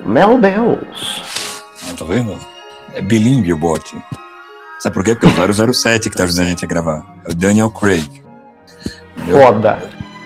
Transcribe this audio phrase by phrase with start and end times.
[0.00, 1.22] Mel Bells.
[1.88, 2.38] Ah, Tá vendo?
[2.94, 3.96] É bilíngue o bot.
[4.80, 5.14] Sabe por quê?
[5.14, 7.04] Porque é o 007 que tá ajudando a gente a gravar.
[7.26, 8.08] É o Daniel Craig.
[9.16, 9.40] Entendeu?
[9.40, 9.78] Foda.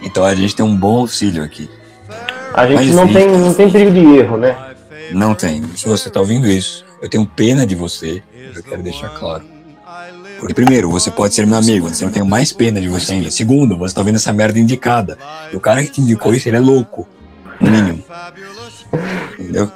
[0.02, 1.70] Então a gente tem um bom auxílio aqui.
[2.54, 4.56] A gente Mas, não tem, não tem perigo de erro, né?
[5.12, 5.62] Não tem.
[5.76, 8.22] Se você tá ouvindo isso, eu tenho pena de você.
[8.54, 9.44] Eu quero deixar claro.
[10.38, 13.30] Porque, primeiro, você pode ser meu amigo, então eu tenho mais pena de você ainda.
[13.30, 15.18] Segundo, você tá vendo essa merda indicada.
[15.52, 17.08] E o cara que te indicou isso, ele é louco.
[17.60, 18.04] No mínimo.
[19.38, 19.70] Entendeu?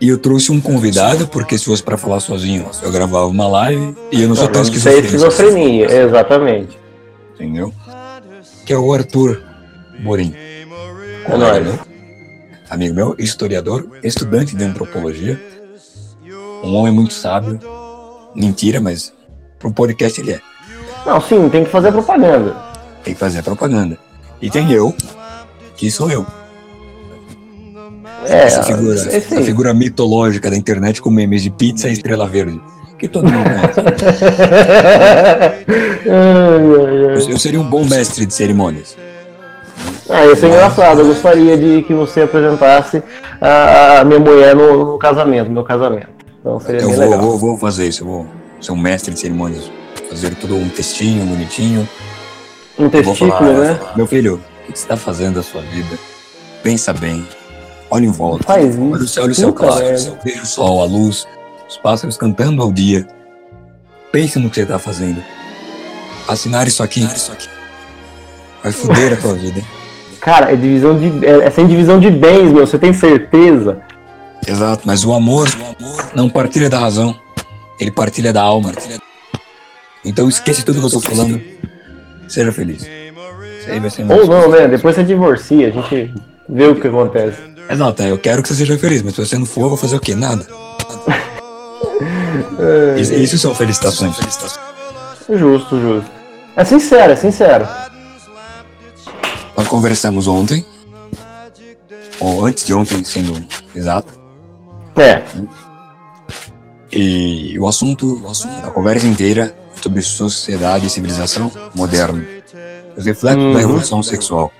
[0.00, 3.94] E eu trouxe um convidado, porque se fosse pra falar sozinho, eu gravava uma live
[4.10, 5.06] e eu não sou tão sei esquizofrênico.
[5.06, 6.78] esquizofrenia, exatamente.
[7.34, 7.72] Entendeu?
[8.64, 9.42] Que é o Arthur
[9.98, 10.34] Morim.
[10.34, 11.78] É nóis.
[12.70, 15.38] Amigo meu, historiador, estudante de antropologia.
[16.64, 17.60] Um homem muito sábio.
[18.34, 19.12] Mentira, mas
[19.58, 20.40] pro podcast ele é.
[21.04, 22.56] Não, sim, tem que fazer propaganda.
[23.02, 23.98] Tem que fazer propaganda.
[24.40, 24.94] E tem eu,
[25.76, 26.26] que sou eu.
[28.26, 32.26] É, essa figura, esse essa figura mitológica da internet com memes de pizza e estrela
[32.26, 32.60] verde.
[32.98, 33.80] Que todo mundo conhece.
[36.04, 38.96] Eu, eu seria um bom mestre de cerimônias.
[40.08, 41.00] Ah, ia ser engraçado.
[41.00, 43.02] Eu gostaria de que você apresentasse
[43.40, 46.08] a, a minha mulher no, no casamento, no meu casamento.
[46.40, 47.20] Então seria Eu bem vou, legal.
[47.20, 48.26] vou, vou fazer isso, eu vou
[48.60, 49.70] ser um mestre de cerimônias.
[50.08, 51.88] Fazer tudo um textinho bonitinho.
[52.78, 53.78] Um testículo, falar, né?
[53.94, 55.96] Meu filho, o que você está fazendo da sua vida?
[56.62, 57.24] Pensa bem.
[57.90, 58.44] Olha em volta.
[58.44, 58.80] Faz isso.
[58.80, 59.84] Olha o céu, olha o céu claro.
[59.84, 60.18] merda.
[60.24, 61.26] Veja o sol, a luz,
[61.68, 63.06] os pássaros cantando ao dia.
[64.12, 65.22] Pense no que você está fazendo.
[66.28, 67.06] Assinar isso aqui
[68.62, 69.58] vai foder a tua vida.
[69.58, 69.66] hein?
[70.20, 71.26] Cara, é divisão de.
[71.26, 72.66] É, é sem divisão de bens, meu.
[72.66, 73.80] Você tem certeza?
[74.46, 75.48] Exato, mas o amor,
[76.14, 77.16] não partilha da razão.
[77.78, 78.72] Ele partilha da alma.
[80.04, 81.40] Então esquece tudo que eu tô falando.
[82.28, 82.82] Seja feliz.
[82.82, 84.68] Isso aí vai ser Ou não, né?
[84.68, 86.14] Depois você divorcia, a gente
[86.48, 87.38] vê o que acontece.
[87.70, 89.78] Exato, é, eu quero que você seja feliz, mas se você não for, eu vou
[89.78, 90.14] fazer o quê?
[90.14, 90.46] Nada.
[92.98, 94.16] Isso, isso são felicitações.
[95.28, 96.10] Justo, justo.
[96.56, 97.66] É sincero, é sincero.
[99.56, 100.64] Nós conversamos ontem,
[102.18, 103.44] ou antes de ontem, sendo
[103.74, 104.12] exato,
[104.96, 105.22] É.
[106.92, 112.24] e o assunto, o assunto da conversa inteira é sobre sociedade e civilização moderna.
[112.96, 113.60] Os reflexos da Uhum.
[113.60, 114.52] evolução sexual.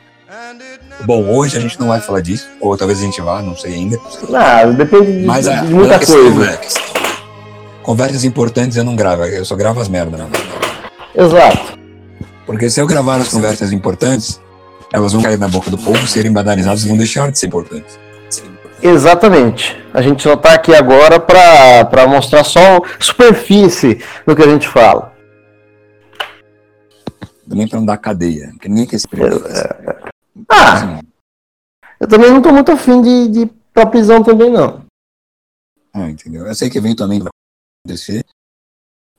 [1.04, 3.74] Bom, hoje a gente não vai falar disso, ou talvez a gente vá, não sei
[3.74, 3.98] ainda.
[4.34, 6.50] Ah, depende de, Mas de muita a questão coisa.
[6.50, 6.60] é,
[7.82, 10.28] conversas importantes eu não gravo, eu só gravo as merdas, né?
[11.14, 11.78] Exato.
[12.46, 14.40] Porque se eu gravar as conversas importantes,
[14.92, 17.98] elas vão cair na boca do povo, serem banalizadas e vão deixar de ser importantes.
[18.82, 19.76] Exatamente.
[19.92, 24.66] A gente só tá aqui agora pra, pra mostrar só superfície do que a gente
[24.68, 25.12] fala.
[27.48, 29.40] Também pra não dar cadeia, porque ninguém quer se prender.
[30.48, 31.00] Ah,
[31.98, 34.84] eu também não tô muito afim de, de ir pra prisão também, não.
[35.92, 36.46] ah, entendeu?
[36.46, 37.30] Eu sei que eventualmente vai
[37.84, 38.24] acontecer.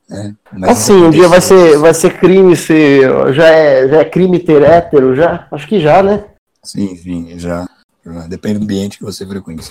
[0.10, 0.36] Né?
[0.68, 3.34] Assim, um dia vai ser, vai ser crime ser.
[3.34, 5.48] Já é, já é crime ter hétero, já?
[5.52, 6.30] Acho que já, né?
[6.64, 7.66] Sim, sim, já.
[8.06, 8.28] já.
[8.28, 9.64] Depende do ambiente que você frequenta.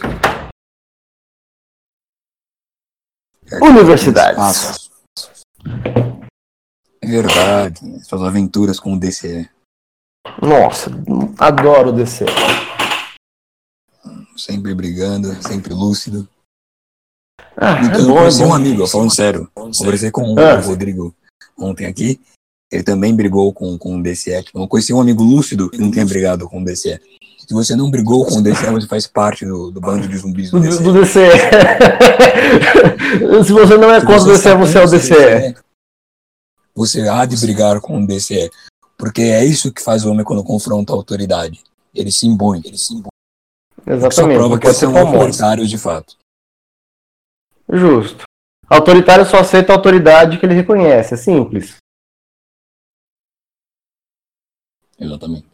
[3.60, 4.38] Universidades.
[4.38, 4.90] Espaços.
[7.02, 8.04] É verdade.
[8.04, 9.48] Suas aventuras com o DCE.
[10.42, 10.90] Nossa,
[11.38, 12.28] adoro descer.
[14.36, 16.28] Sempre brigando, sempre lúcido.
[17.56, 19.50] Ah, Então, é eu bom, é conheci um amigo, falando sério.
[19.54, 20.58] Conversei com Ah.
[20.58, 21.14] o Rodrigo
[21.58, 22.20] ontem aqui.
[22.72, 24.42] Ele também brigou com, com o DCE.
[24.44, 27.00] Tipo, Eu conheci um amigo lúcido que não tinha brigado com o DCE.
[27.46, 30.50] Se você não brigou com o DCE, você faz parte do, do bando de zumbis
[30.52, 30.82] do Do, DCE.
[30.84, 31.20] do DCE.
[33.44, 35.56] Se você não é Se contra o DCE, você é o contra DCE.
[36.76, 38.50] Você há de brigar com o DCE.
[39.00, 41.64] Porque é isso que faz o homem quando confronta a autoridade.
[41.94, 42.60] Ele se impõe.
[42.62, 43.10] Ele se impõe.
[43.82, 44.36] Só Exatamente.
[44.36, 45.16] prova que pode são ser famoso.
[45.16, 46.16] autoritários de fato.
[47.72, 48.24] Justo.
[48.68, 51.14] Autoritário só aceita a autoridade que ele reconhece.
[51.14, 51.76] É simples.
[54.98, 55.48] Exatamente.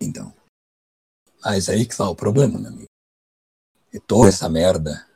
[0.00, 0.34] Então.
[1.44, 2.88] Mas aí que tá o problema, meu amigo.
[3.92, 5.06] E toda essa merda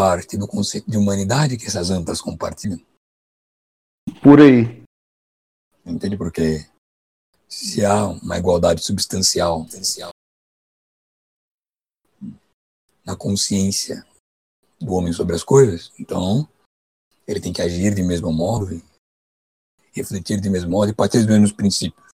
[0.00, 2.80] parte do conceito de humanidade que essas antas compartilham.
[4.22, 4.82] Por aí.
[5.84, 6.16] Entende?
[6.16, 6.66] Porque
[7.46, 9.66] se há uma igualdade substancial
[13.04, 14.06] na consciência
[14.80, 16.48] do homem sobre as coisas, então
[17.26, 18.82] ele tem que agir de mesmo modo,
[19.92, 22.08] refletir de mesmo modo e partir dos mesmos princípios.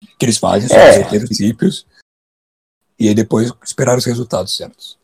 [0.00, 1.00] O que eles fazem são É.
[1.00, 1.86] os princípios
[2.96, 4.96] e aí depois esperar os resultados certos.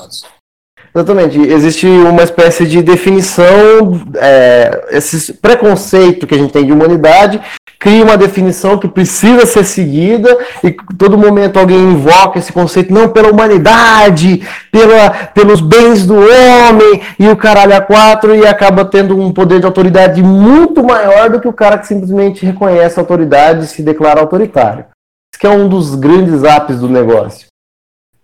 [0.94, 1.38] Exatamente.
[1.38, 7.40] Existe uma espécie de definição, é, esse preconceito que a gente tem de humanidade,
[7.78, 13.08] cria uma definição que precisa ser seguida e todo momento alguém invoca esse conceito, não
[13.08, 14.42] pela humanidade,
[14.72, 19.60] pela, pelos bens do homem e o caralho a quatro e acaba tendo um poder
[19.60, 23.82] de autoridade muito maior do que o cara que simplesmente reconhece a autoridade e se
[23.82, 24.86] declara autoritário.
[25.32, 27.47] Isso que é um dos grandes ápices do negócio.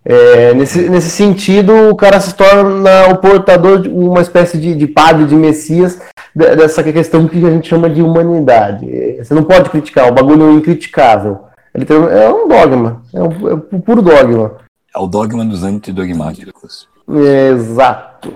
[0.04, 4.86] É, nesse, nesse sentido, o cara se torna o portador de uma espécie de, de
[4.86, 5.98] padre, de messias,
[6.34, 8.86] dessa questão que a gente chama de humanidade.
[9.16, 11.44] Você não pode criticar, o bagulho é incriticável.
[11.74, 14.58] Ele tem, é um dogma, é um, é um puro dogma.
[14.94, 16.86] É o dogma dos antidogmáticos.
[17.08, 18.32] É, exato.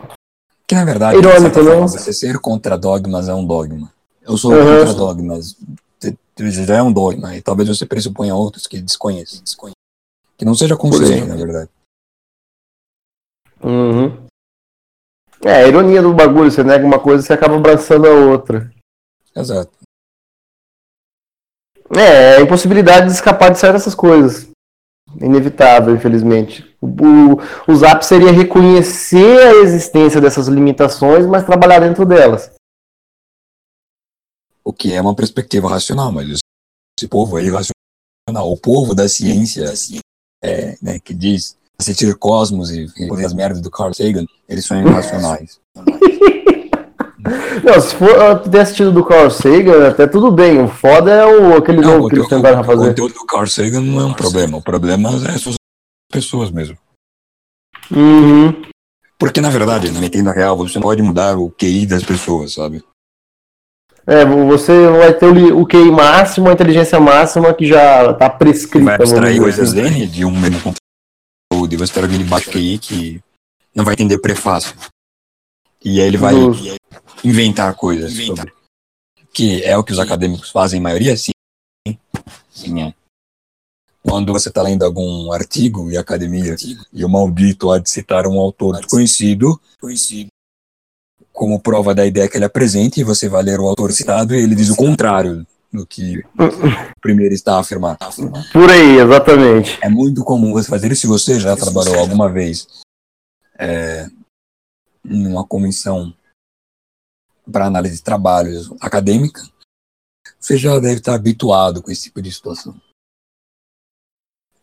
[0.67, 1.87] Que na verdade, Irônico, não?
[1.87, 3.91] você ser contra dogmas é um dogma.
[4.27, 4.79] Eu sou uhum.
[4.79, 5.57] contra dogmas.
[6.41, 9.43] Já é um dogma, e talvez você pressuponha outros que desconheça.
[9.43, 9.78] desconheça.
[10.39, 11.71] Que não seja consciente, na verdade.
[13.63, 14.27] Uhum.
[15.45, 18.73] É, a ironia do bagulho, você nega uma coisa e você acaba abraçando a outra.
[19.35, 19.73] Exato.
[21.97, 24.49] É, a impossibilidade de escapar de certas coisas.
[25.21, 26.77] Inevitável, infelizmente.
[26.81, 32.53] O, o Zap seria reconhecer a existência dessas limitações, mas trabalhar dentro delas.
[34.63, 37.73] O que é uma perspectiva racional, mas esse povo é irracional.
[38.53, 39.65] O povo da ciência,
[40.43, 44.81] é, né, que diz assistir Cosmos e, e as merdas do Carl Sagan, eles são
[44.81, 45.61] irracionais.
[47.63, 50.63] Não, se for ter assistido do Carl Sagan, até tudo bem.
[50.63, 52.85] O foda é o, aquele não, novo que eles tentaram fazer.
[52.85, 54.57] O conteúdo do Carl Sagan não é um problema.
[54.57, 55.57] O problema é as
[56.11, 56.79] pessoas mesmo.
[57.91, 58.63] Uhum.
[59.19, 62.83] Porque, na verdade, na metendo real, você não pode mudar o QI das pessoas, sabe?
[64.11, 68.87] É, você vai ter o QI máximo, a inteligência máxima que já está prescrita.
[68.87, 73.23] Vai abstrair coisas N de um mesmo conteúdo e você alguém de baixo QI que
[73.75, 74.75] não vai entender prefácio.
[75.85, 76.33] E aí ele vai
[77.23, 78.51] inventar coisas sobre.
[79.31, 81.33] Que é o que os acadêmicos fazem, em maioria, sim.
[82.51, 82.95] Sim, é.
[84.03, 86.57] Quando você está lendo algum artigo e academia
[86.91, 90.31] e o maldito há de citar um autor desconhecido, conhecido
[91.39, 94.43] como prova da ideia que ele apresenta, e você vai ler o autor citado e
[94.43, 97.97] ele diz o contrário do que o primeiro está a afirmar.
[98.53, 99.79] Por aí, exatamente.
[99.81, 102.67] É muito comum você fazer isso se você já trabalhou alguma vez
[103.57, 104.09] é,
[105.05, 106.13] numa comissão
[107.51, 109.41] para análise de trabalhos acadêmica,
[110.41, 112.75] você já deve estar habituado com esse tipo de situação.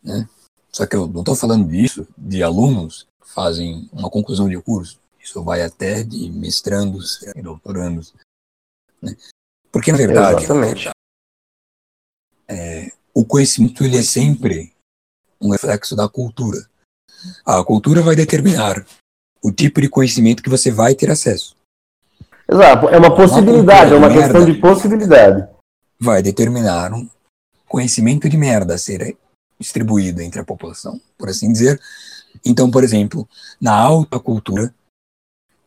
[0.04, 0.28] Né?
[0.74, 5.00] Só que eu não estou falando disso de alunos que fazem uma conclusão de curso.
[5.26, 8.14] Isso vai até de mestrandos e doutorandos.
[9.02, 9.18] Né?
[9.72, 10.90] Porque, na verdade, Exatamente.
[12.48, 14.72] É, o conhecimento ele é sempre
[15.42, 16.70] um reflexo da cultura.
[17.44, 18.86] A cultura vai determinar
[19.42, 21.58] o tipo de conhecimento que você vai ter acesso.
[22.48, 25.50] Exato, é uma possibilidade, uma é uma questão de possibilidade.
[26.00, 27.10] Vai determinar um
[27.68, 29.18] conhecimento de merda a ser
[29.60, 31.82] distribuído entre a população, por assim dizer.
[32.46, 33.28] Então, por exemplo,
[33.60, 34.72] na alta cultura,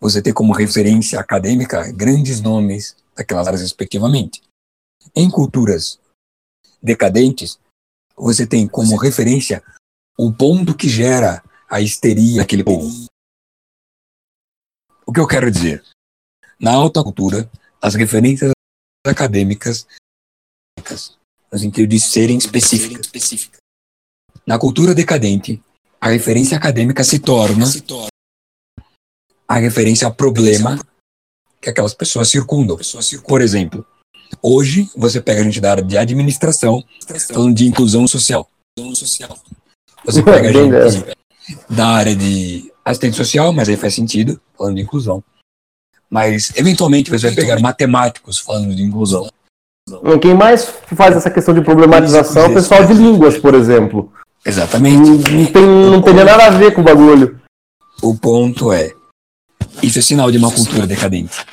[0.00, 4.42] você tem como referência acadêmica grandes nomes daquelas áreas respectivamente.
[5.14, 5.98] Em culturas
[6.82, 7.58] decadentes,
[8.16, 9.62] você tem como referência
[10.16, 13.06] o ponto que gera a histeria daquele povo.
[15.06, 15.84] O que eu quero dizer?
[16.60, 17.50] Na alta cultura,
[17.80, 18.52] as referências
[19.06, 19.86] acadêmicas,
[21.50, 23.58] no sentido de serem específicas.
[24.46, 25.62] Na cultura decadente,
[26.00, 27.66] a referência acadêmica se torna
[29.48, 30.78] a referência ao problema
[31.60, 32.78] que aquelas pessoas circundam.
[33.26, 33.84] Por exemplo,
[34.42, 36.84] hoje você pega a gente da área de administração
[37.32, 38.48] falando de inclusão social.
[40.04, 41.16] Você pega a gente
[41.68, 45.22] da área de assistente social, mas aí faz sentido, falando de inclusão.
[46.10, 49.28] Mas, eventualmente, você vai pegar matemáticos falando de inclusão.
[50.20, 50.64] Quem mais
[50.94, 54.12] faz essa questão de problematização é o pessoal de línguas, por exemplo.
[54.44, 54.96] Exatamente.
[54.96, 57.40] Não, não, tem, não tem nada a ver com o bagulho.
[58.02, 58.94] O ponto é,
[59.82, 61.44] isso é sinal de uma cultura decadente.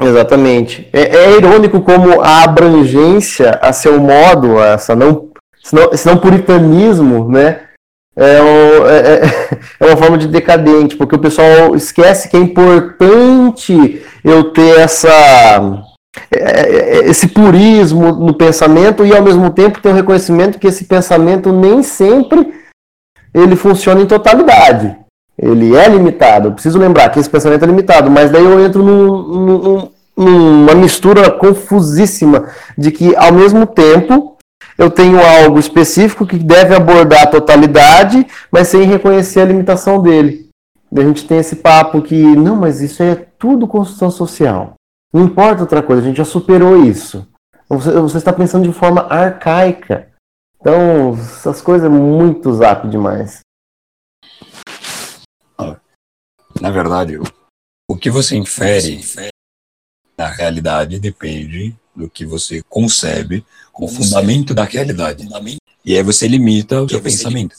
[0.00, 0.88] Exatamente.
[0.92, 5.30] É, é, irônico como a abrangência, a seu modo, essa não,
[5.62, 7.62] esse não, esse não puritanismo, né?
[8.16, 9.22] É, um, é, é,
[9.80, 15.08] é, uma forma de decadente, porque o pessoal esquece que é importante eu ter essa
[16.32, 20.66] é, é, esse purismo no pensamento e ao mesmo tempo ter o um reconhecimento que
[20.66, 22.52] esse pensamento nem sempre
[23.32, 24.99] ele funciona em totalidade.
[25.40, 26.48] Ele é limitado.
[26.48, 30.74] Eu preciso lembrar que esse pensamento é limitado, mas daí eu entro num, num, numa
[30.74, 34.36] mistura confusíssima de que, ao mesmo tempo,
[34.76, 40.48] eu tenho algo específico que deve abordar a totalidade, mas sem reconhecer a limitação dele.
[40.94, 44.74] a gente tem esse papo que, não, mas isso é tudo construção social.
[45.12, 47.26] Não importa outra coisa, a gente já superou isso.
[47.68, 50.08] Você, você está pensando de forma arcaica.
[50.60, 53.40] Então, essas coisas é muito zap demais.
[56.60, 57.18] Na verdade,
[57.88, 59.00] o que você infere
[60.16, 65.26] na realidade depende do que você concebe como fundamento da realidade.
[65.84, 67.56] E aí você limita o seu pensamento.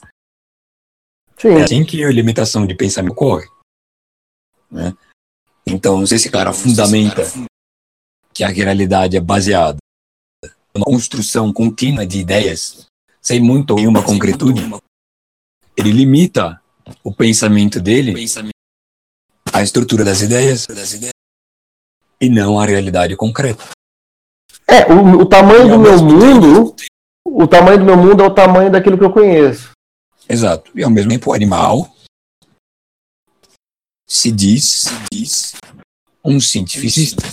[1.38, 1.50] Sim.
[1.50, 3.48] É assim que a limitação de pensamento ocorre.
[4.70, 4.96] Né?
[5.66, 7.24] Então, se esse cara fundamenta
[8.32, 9.78] que a realidade é baseada
[10.74, 12.86] numa construção contínua de ideias,
[13.20, 14.62] sem muito em uma concretude,
[15.76, 16.62] ele limita
[17.04, 18.14] o pensamento dele
[19.54, 20.68] à estrutura das ideias
[22.20, 23.64] e não à realidade concreta.
[24.68, 26.76] É, o, o tamanho do meu mundo,
[27.26, 29.72] o tamanho do meu mundo é o tamanho daquilo que eu conheço.
[30.30, 30.72] Exato.
[30.76, 31.94] E ao mesmo tempo o animal
[34.08, 35.54] se diz, se diz
[36.24, 37.24] um cientificista.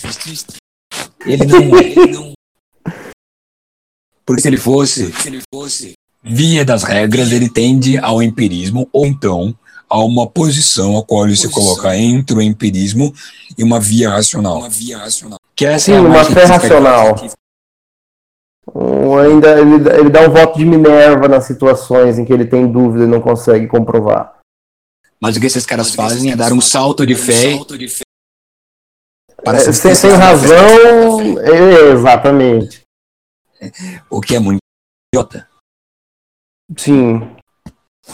[1.24, 2.32] Ele não, ele não.
[4.24, 9.06] Porque se ele fosse, se ele fosse, via das regras, ele tende ao empirismo ou
[9.06, 9.58] então
[9.88, 11.50] a uma posição a qual ele posição.
[11.50, 13.14] se coloca entre o empirismo
[13.56, 14.58] e uma via racional.
[14.58, 15.38] Uma via racional.
[15.54, 17.16] Que essa Sim, é uma fé racional.
[18.74, 22.70] Um, ainda ele, ele dá um voto de Minerva nas situações em que ele tem
[22.70, 24.38] dúvida e não consegue comprovar.
[25.20, 27.58] Mas o que esses caras fazem é dar um salto de fé.
[29.42, 32.82] Para é, sem, sem razão, é, exatamente.
[34.10, 34.58] O que é muito
[35.12, 35.48] idiota.
[36.76, 37.37] Sim.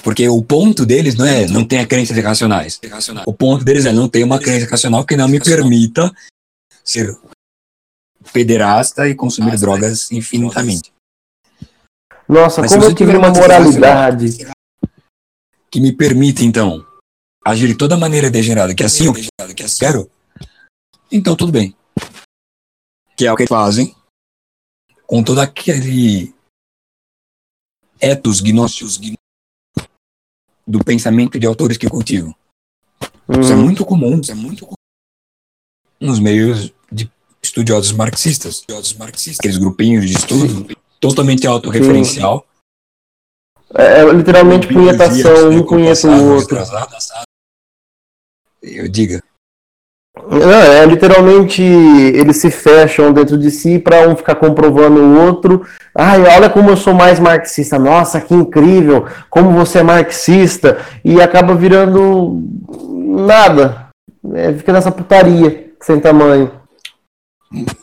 [0.03, 2.81] Porque o ponto deles não é não ter crenças irracionais.
[3.27, 6.13] O ponto deles é não ter uma crença racional que não me permita
[6.83, 7.17] ser
[8.33, 10.93] pederasta e consumir drogas infinitamente.
[12.29, 14.47] Nossa, Mas como eu tive uma moralidade.
[15.71, 16.87] Que me permite, então,
[17.45, 19.15] agir de toda maneira degenerada, que é assim eu
[19.79, 20.11] quero,
[21.11, 21.77] então tudo bem.
[23.17, 23.95] Que é o que fazem
[25.07, 26.35] com todo aquele
[28.01, 28.99] etos gnósticos
[30.67, 32.35] do pensamento de autores que cultivam.
[33.29, 33.41] Hum.
[33.41, 34.75] Isso é muito comum, isso é muito comum
[36.01, 37.11] nos meios de
[37.43, 38.65] estudiosos marxistas.
[39.39, 42.47] Aqueles grupinhos de estudo totalmente autorreferencial.
[43.75, 46.59] É, é literalmente punhetação, um punheta o outro.
[48.63, 49.23] Eu diga.
[50.29, 55.67] Não, é literalmente eles se fecham dentro de si para um ficar comprovando o outro.
[55.95, 57.79] Ai, olha como eu sou mais marxista.
[57.79, 59.07] Nossa, que incrível!
[59.29, 62.43] Como você é marxista e acaba virando
[63.27, 63.89] nada.
[64.35, 66.51] É, fica nessa putaria sem tamanho.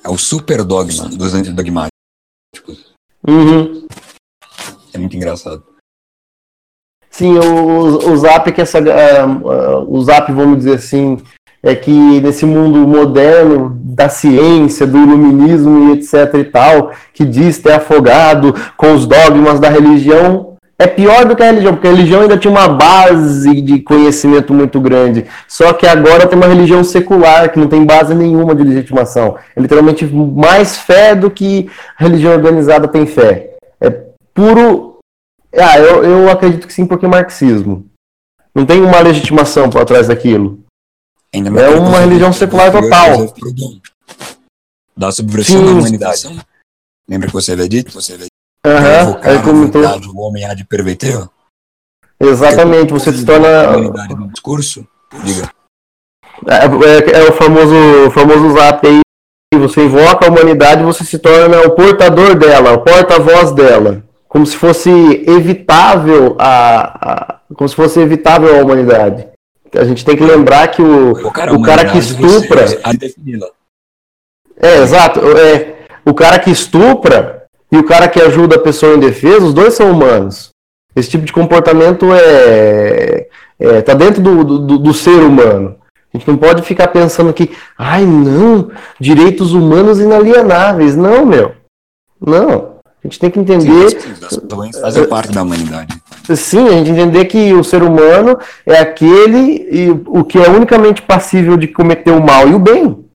[0.03, 1.91] É o super dogma dos antidogmáticos.
[3.27, 3.88] Uhum.
[4.93, 5.63] É muito engraçado.
[7.10, 8.79] Sim, o, o Zap é que essa.
[8.79, 11.21] Uh, o Zap, vamos dizer assim,
[11.63, 17.60] é que nesse mundo moderno da ciência, do iluminismo e etc e tal, que diz
[17.60, 20.51] ter afogado com os dogmas da religião,
[20.82, 24.51] é pior do que a religião, porque a religião ainda tinha uma base de conhecimento
[24.51, 25.25] muito grande.
[25.48, 29.36] Só que agora tem uma religião secular, que não tem base nenhuma de legitimação.
[29.56, 33.51] É literalmente mais fé do que a religião organizada tem fé.
[33.80, 33.91] É
[34.34, 34.98] puro.
[35.56, 37.86] Ah, eu, eu acredito que sim, porque é marxismo.
[38.56, 40.61] Não tem uma legitimação por trás daquilo.
[41.33, 43.33] É uma religião secular total.
[44.95, 46.27] Da subversão da humanidade.
[47.07, 47.91] Lembra que você havia dito?
[47.93, 48.27] Você havia
[48.65, 49.81] Aham, aí comentou.
[50.13, 51.27] O homem há de perverter?
[52.19, 53.77] Exatamente, você se torna.
[53.77, 54.85] No discurso?
[55.23, 55.51] Diga.
[56.47, 57.75] É, é, é, o famoso,
[58.07, 59.00] o famoso zap aí.
[59.53, 64.03] Você invoca a humanidade você se torna o portador dela, o porta-voz dela.
[64.27, 64.89] Como se fosse
[65.27, 69.27] evitável a, a, Como se fosse evitável a humanidade.
[69.73, 72.65] A gente tem que lembrar que o, o cara, o cara que estupra.
[74.61, 75.19] É, exato.
[75.37, 79.53] É, o cara que estupra e o cara que ajuda a pessoa em defesa, os
[79.53, 80.49] dois são humanos.
[80.95, 85.77] Esse tipo de comportamento é, é tá dentro do, do, do ser humano.
[86.13, 90.95] A gente não pode ficar pensando que, ai não, direitos humanos inalienáveis.
[90.95, 91.53] Não, meu.
[92.19, 92.71] Não.
[93.03, 93.89] A gente tem que entender.
[93.89, 95.97] Sim, fazem parte da humanidade.
[96.35, 101.01] Sim, a gente entender que o ser humano é aquele e o que é unicamente
[101.01, 103.05] passível de cometer o mal e o bem.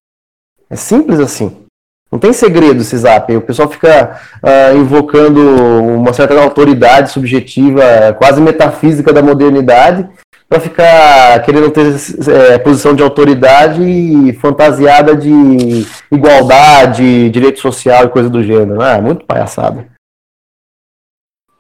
[0.68, 1.66] É simples assim.
[2.10, 3.34] Não tem segredo esse zap.
[3.34, 7.82] O pessoal fica uh, invocando uma certa autoridade subjetiva,
[8.16, 10.08] quase metafísica da modernidade,
[10.48, 11.86] para ficar querendo ter
[12.30, 18.80] é, posição de autoridade fantasiada de igualdade, direito social e coisa do gênero.
[18.80, 19.95] Ah, é muito palhaçada.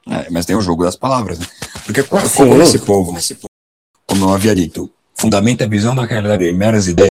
[0.08, 1.46] É, mas tem o jogo das palavras, né?
[1.84, 2.22] Porque como
[2.62, 3.16] esse povo,
[4.06, 7.10] como eu havia dito, fundamenta a visão da realidade em meras ideias,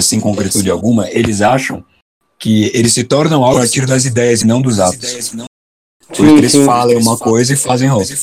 [0.00, 1.84] sem concretude alguma, eles acham
[2.38, 5.30] que eles se tornam algo a partir das ideias e não dos atos.
[6.08, 8.14] Por isso eles falam uma coisa e fazem outra.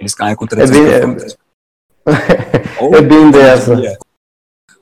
[0.00, 1.16] Eles caem com três É bem-
[2.94, 3.98] É bem dessa.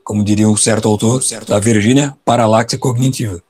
[0.03, 3.43] Como diria um certo autor da Virgínia, paralaxe cognitiva.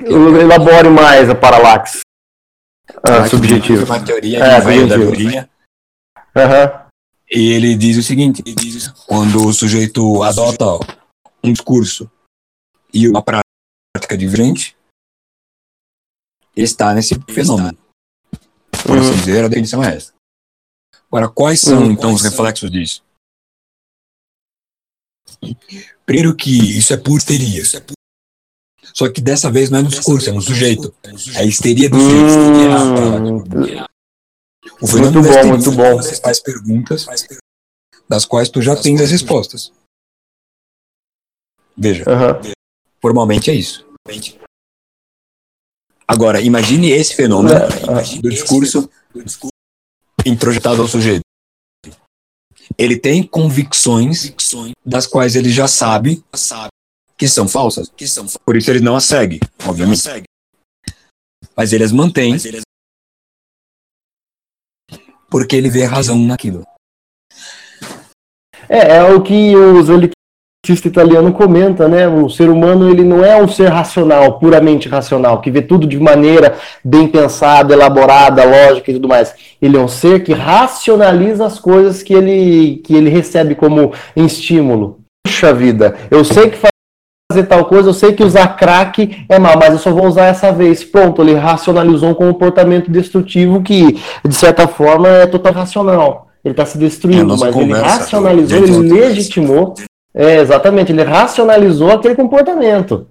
[0.00, 2.00] Elabore mais a paralaxe.
[3.02, 3.84] Ah, subjetivo.
[3.84, 5.48] Uma teoria É, que veio da subjetivo.
[6.36, 6.88] Aham.
[7.30, 8.42] E ele diz o seguinte:
[9.06, 10.64] quando o sujeito adota
[11.44, 12.10] um discurso
[12.92, 14.76] e uma prática diferente,
[16.56, 17.76] ele está nesse fenômeno.
[18.86, 19.16] Por assim Uhum.
[19.16, 20.12] dizer, a definição é essa.
[21.06, 21.90] Agora, quais são Uhum.
[21.92, 23.02] então os reflexos disso?
[26.06, 27.62] Primeiro que isso é por histeria.
[28.98, 30.92] Só que dessa vez não é no discurso, é no sujeito.
[31.36, 32.34] É a histeria do sujeito.
[32.34, 33.84] Hum,
[34.82, 35.96] O fenômeno Muito bom, muito é bom.
[36.02, 37.06] Você faz perguntas
[38.08, 39.72] das quais tu já tens as respostas.
[41.76, 42.02] Veja,
[43.00, 43.86] formalmente é isso.
[46.08, 48.90] Agora, imagine esse fenômeno É, do discurso
[50.26, 51.22] introjetado ao sujeito.
[52.76, 54.34] Ele tem convicções
[54.84, 56.24] das quais ele já sabe
[57.18, 57.90] que são falsas.
[58.44, 60.02] Por isso ele não as segue, obviamente.
[61.56, 62.36] Mas ele as mantém
[65.28, 66.64] porque ele vê razão naquilo.
[68.68, 72.06] É, é o que o zoologista italiano comenta, né?
[72.06, 75.98] O ser humano ele não é um ser racional, puramente racional, que vê tudo de
[75.98, 79.34] maneira bem pensada, elaborada, lógica e tudo mais.
[79.60, 85.00] Ele é um ser que racionaliza as coisas que ele, que ele recebe como estímulo.
[85.26, 86.58] Puxa vida, eu sei que
[87.30, 90.24] fazer tal coisa, eu sei que usar crack é mal, mas eu só vou usar
[90.26, 90.82] essa vez.
[90.82, 96.28] Pronto, ele racionalizou um comportamento destrutivo que, de certa forma, é total racional.
[96.42, 99.74] Ele está se É a destruindo, nossa mas ele racionalizou, ele legitimou.
[100.14, 103.06] É, exatamente, ele racionalizou aquele comportamento.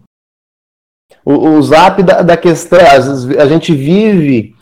[1.24, 4.56] O, o zap da, da questão, vezes, a gente vive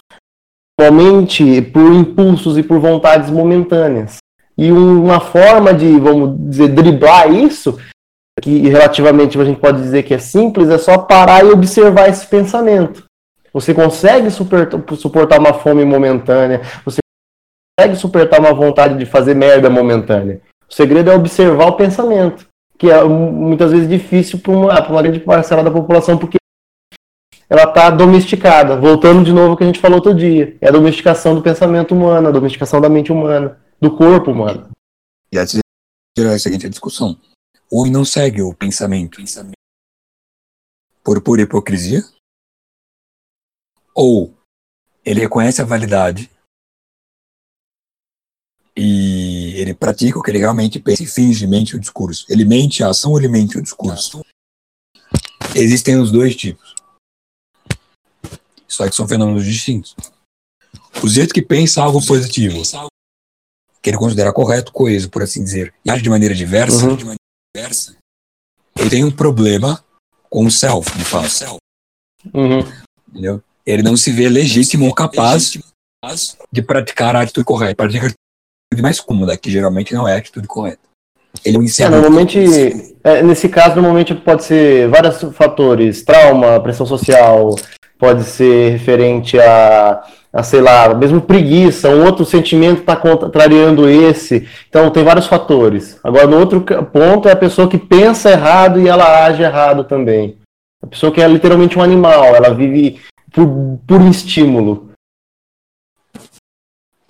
[0.79, 4.17] somente por impulsos e por vontades momentâneas.
[4.57, 7.77] E um- uma forma de, vamos dizer, driblar isso,
[8.41, 12.27] que relativamente a gente pode dizer que é simples, é só parar e observar esse
[12.27, 13.05] pensamento.
[13.53, 16.99] Você consegue suportar, uma fome momentânea, você
[17.79, 20.41] consegue suportar uma vontade de fazer merda momentânea.
[20.69, 22.45] O segredo é observar o pensamento,
[22.77, 26.37] que é mu- muitas vezes difícil para uma, uma grande parcela da população, porque
[27.49, 28.75] ela está domesticada.
[28.75, 30.57] Voltando de novo ao que a gente falou outro dia.
[30.59, 34.67] É a domesticação do pensamento humano, a domesticação da mente humana, do corpo humano.
[35.31, 35.45] E aí
[36.17, 37.17] gerar a seguinte discussão.
[37.69, 39.21] O homem não segue o pensamento
[41.03, 42.01] por pura hipocrisia?
[43.93, 44.35] Ou
[45.03, 46.29] ele reconhece a validade
[48.75, 52.25] e ele pratica o que ele realmente pensa e finge mente o discurso.
[52.29, 54.21] Ele mente a ação ou ele mente o discurso?
[55.55, 56.75] Existem os dois tipos.
[58.67, 59.95] Só que são fenômenos distintos.
[60.97, 62.61] O sujeito que pensa algo positivo,
[63.81, 67.15] que ele considera correto, coeso, por assim dizer, e age de maneira diversa, Uhum.
[67.55, 67.95] Diversa,
[68.77, 69.81] ele tem um problema
[70.29, 71.57] com o self, de fato.
[72.33, 72.59] Uhum.
[73.09, 73.41] Entendeu?
[73.65, 75.57] Ele não se vê legítimo ou capaz
[76.51, 77.75] de praticar a atitude correta.
[77.75, 80.79] Pratica a atitude mais cômoda, que geralmente não é a atitude correta.
[81.43, 82.39] Ele é um É, normalmente,
[83.03, 87.55] é, nesse caso, normalmente pode ser vários fatores, trauma, pressão social,
[87.97, 90.03] pode ser referente a,
[90.35, 94.45] a sei lá, mesmo preguiça, um outro sentimento está contrariando esse.
[94.67, 95.97] Então, tem vários fatores.
[96.03, 100.37] Agora, no outro ponto, é a pessoa que pensa errado e ela age errado também.
[100.83, 103.47] A pessoa que é literalmente um animal, ela vive por,
[103.87, 104.91] por estímulo.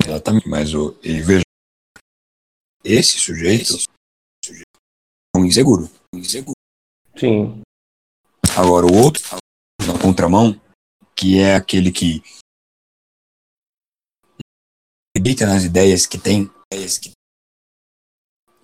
[0.06, 1.42] Exatamente, mas o, e veja,
[2.84, 3.76] esse sujeito
[5.36, 5.90] é um inseguro.
[7.16, 7.64] Sim.
[8.56, 9.24] Agora, o outro,
[9.84, 10.62] na contramão,
[11.16, 12.22] que é aquele que
[15.16, 16.52] acredita nas ideias que tem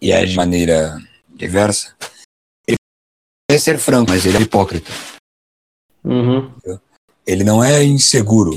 [0.01, 1.95] e age de maneira diversa,
[2.67, 2.75] ele
[3.49, 4.91] quer ser franco, mas ele é hipócrita.
[6.03, 6.51] Uhum.
[7.25, 8.51] Ele não é inseguro.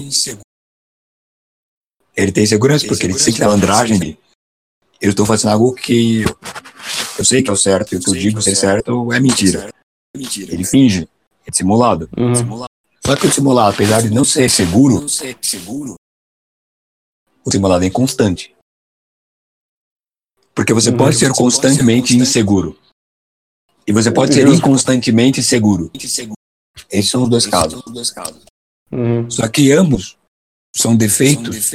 [2.17, 4.19] Ele tem segurança porque ele sente a malandragem de
[5.01, 6.25] eu estou fazendo algo que
[7.19, 9.71] eu sei que é o certo e o que eu digo ser certo é mentira.
[10.15, 11.09] Ele finge,
[11.47, 12.09] é dissimulado.
[12.17, 12.65] Uhum.
[13.07, 15.07] Só que o simulado, apesar de não ser seguro,
[17.45, 18.55] o simulado é inconstante.
[20.55, 20.97] Porque você Uhum.
[20.97, 22.79] pode ser constantemente inseguro.
[23.87, 24.59] E você pode ser Justo.
[24.67, 25.91] inconstantemente seguro.
[25.95, 27.83] Esses são os dois casos.
[28.91, 29.31] Uhum.
[29.31, 30.17] Só que ambos
[30.75, 31.71] são defeitos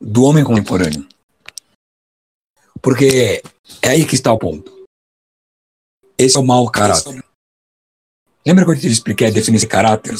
[0.00, 1.08] do homem contemporâneo.
[2.82, 3.40] Porque
[3.82, 4.84] é aí que está o ponto.
[6.18, 7.24] Esse é o mau caráter.
[8.46, 10.14] Lembra quando eu te expliquei a definição de caráter?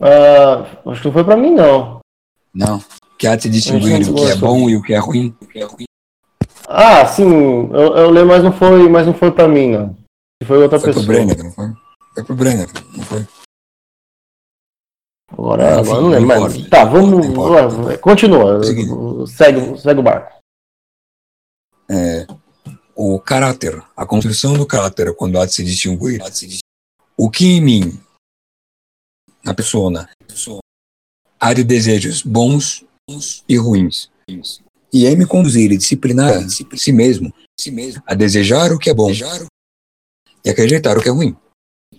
[0.00, 1.99] Ah, acho que não foi pra mim, não.
[2.54, 2.82] Não.
[3.18, 5.34] Que há de se distinguir o que é bom e o que é ruim.
[6.68, 7.24] Ah, sim,
[7.72, 9.96] eu, eu lembro, mas não foi, mas não foi pra mim, não.
[10.44, 11.04] Foi outra Foi pessoa.
[11.04, 11.66] pro Brenner, não foi?
[12.14, 13.26] Foi pro Brenner, não foi?
[15.32, 16.26] Agora, Enfim, agora não lembro.
[16.26, 16.70] Mas, importa.
[16.70, 17.26] tá, vamos.
[17.26, 17.98] Importa.
[17.98, 18.64] Continua.
[18.64, 18.90] Seguinte.
[19.30, 20.40] Segue, segue o barco.
[21.88, 22.26] É,
[22.94, 26.20] o caráter, a construção do caráter, quando há de se distinguir,
[27.16, 28.00] o que em mim,
[29.44, 29.90] na pessoa,
[31.40, 32.84] há de desejos bons
[33.48, 34.10] e ruins,
[34.92, 37.32] e é me conduzir e disciplinar si mesmo
[38.06, 41.36] a desejar o que é bom e a rejeitar o que é ruim.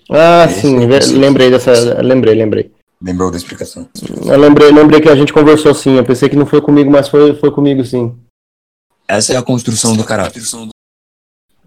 [0.09, 2.01] Ah, Esse sim, é lembrei dessa.
[2.01, 2.71] Lembrei, lembrei.
[3.01, 3.89] Lembrou da explicação?
[4.25, 5.95] Eu lembrei, lembrei que a gente conversou sim.
[5.97, 8.15] Eu pensei que não foi comigo, mas foi, foi comigo sim.
[9.07, 10.43] Essa é a construção do caráter.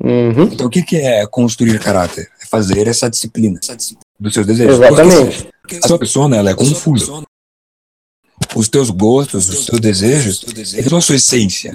[0.01, 2.31] Uhum, Então, o que que é construir caráter?
[2.41, 3.59] É fazer essa disciplina
[4.19, 4.75] dos seus desejos.
[4.77, 5.49] exatamente.
[5.83, 7.25] A sua pessoa, ela é confusa.
[8.57, 11.75] Os teus gostos, os teus desejos, eles são a sua essência.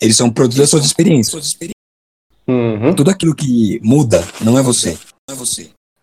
[0.00, 1.56] Eles são produtos das suas experiências.
[2.46, 4.98] Uhum, Tudo aquilo que muda não é você.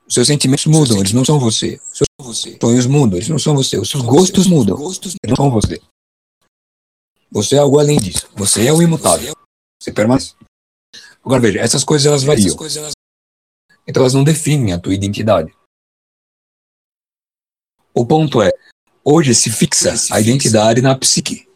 [0.07, 1.79] Os seus sentimentos mudam, eles não são você.
[1.91, 3.79] Os seus sonhos mudam, eles não são você.
[3.79, 5.81] Os seus gostos mudam, eles não são você.
[7.31, 8.29] Você é algo além disso.
[8.35, 9.35] Você é o imutável.
[9.81, 10.35] Você permanece.
[11.23, 12.55] Agora veja, essas coisas elas variam.
[13.88, 15.51] Então elas não definem a tua identidade.
[17.93, 18.51] O ponto é,
[19.05, 21.47] hoje se fixa a identidade na psique.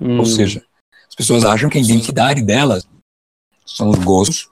[0.00, 0.18] uhum.
[0.18, 0.64] Ou seja,
[1.08, 2.86] as pessoas acham que a identidade delas
[3.66, 4.48] são os gostos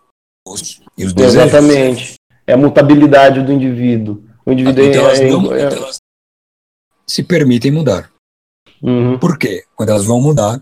[0.96, 1.36] e os desejos.
[1.52, 2.14] Exatamente.
[2.46, 4.22] É a mutabilidade do indivíduo.
[4.44, 5.70] O indivíduo Então elas é, não é-
[7.06, 8.10] se permitem mudar.
[8.82, 9.18] Uhum.
[9.18, 9.64] Por quê?
[9.74, 10.60] Quando elas vão mudar,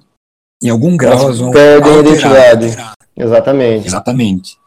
[0.63, 2.55] em algum grau elas vão perdem a alterar.
[2.55, 2.97] identidade.
[3.17, 3.87] Exatamente.
[3.89, 4.59] Exatamente.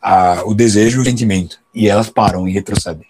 [0.00, 1.60] A- o desejo e o sentimento.
[1.74, 3.06] E elas param e retrocedem.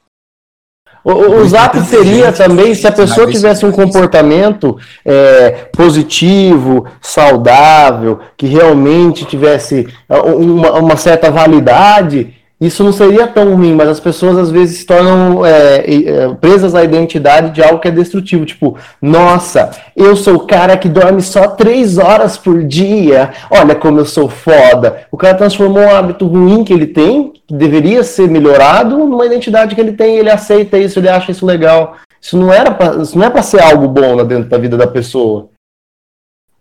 [1.06, 8.18] O, o, o zap seria também se a pessoa tivesse um comportamento é, positivo, saudável,
[8.36, 14.00] que realmente tivesse ah, uma, uma certa validade, isso não seria tão ruim, mas as
[14.00, 18.46] pessoas às vezes se tornam é, é, presas à identidade de algo que é destrutivo.
[18.46, 24.00] Tipo, nossa, eu sou o cara que dorme só três horas por dia, olha como
[24.00, 25.06] eu sou foda.
[25.12, 29.74] O cara transformou um hábito ruim que ele tem, que deveria ser melhorado, numa identidade
[29.74, 31.96] que ele tem, ele aceita isso, ele acha isso legal.
[32.22, 34.78] Isso não era pra, isso não é para ser algo bom lá dentro da vida
[34.78, 35.50] da pessoa.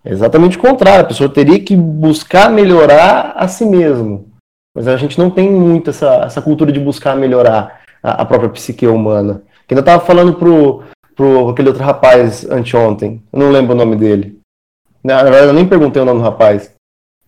[0.04, 1.02] É exatamente o contrário.
[1.02, 4.35] A pessoa teria que buscar melhorar a si mesmo.
[4.76, 8.50] Mas a gente não tem muito essa, essa cultura de buscar melhorar a, a própria
[8.50, 9.42] psique humana.
[9.66, 10.84] Que ainda estava falando pro,
[11.16, 13.24] pro aquele outro rapaz anteontem.
[13.32, 14.38] Eu não lembro o nome dele.
[15.04, 16.74] Na, verdade, eu nem perguntei o nome do rapaz.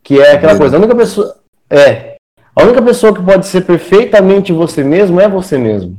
[0.04, 0.58] Que é aquela Pedro.
[0.60, 1.38] coisa, a única pessoa.
[1.70, 2.16] É.
[2.56, 5.98] A única pessoa que pode ser perfeitamente você mesmo é você mesmo.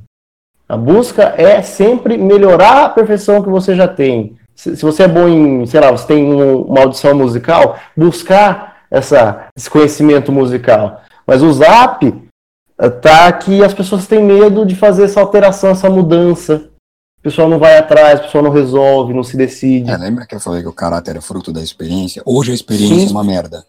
[0.69, 4.37] A busca é sempre melhorar a perfeição que você já tem.
[4.55, 8.79] Se, se você é bom em, sei lá, você tem um- uma audição musical, buscar
[8.91, 11.01] essa, esse conhecimento musical.
[11.29, 15.91] Mas o Zap eh, tá que as pessoas têm medo de fazer essa alteração, essa
[15.91, 16.71] mudança.
[17.19, 19.91] O pessoal não vai atrás, o pessoal não resolve, não se decide.
[19.91, 22.23] É, lembra que eu falei que o caráter é fruto da experiência?
[22.25, 23.09] Hoje a experiência Sim.
[23.09, 23.67] é uma merda.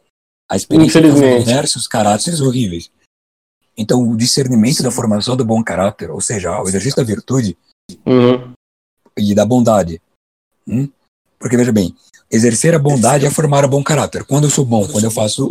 [0.49, 1.35] A experiência Infelizmente.
[1.35, 2.89] tem diversos caráteres horríveis.
[3.75, 7.57] Então, o discernimento da formação do bom caráter, ou seja, o exercício da virtude
[8.05, 8.53] Uhum.
[9.17, 10.01] e da bondade.
[10.67, 10.87] Hum?
[11.37, 11.95] Porque, veja bem,
[12.31, 14.23] exercer a bondade é formar o bom caráter.
[14.23, 14.87] Quando eu sou bom?
[14.87, 15.49] Quando eu faço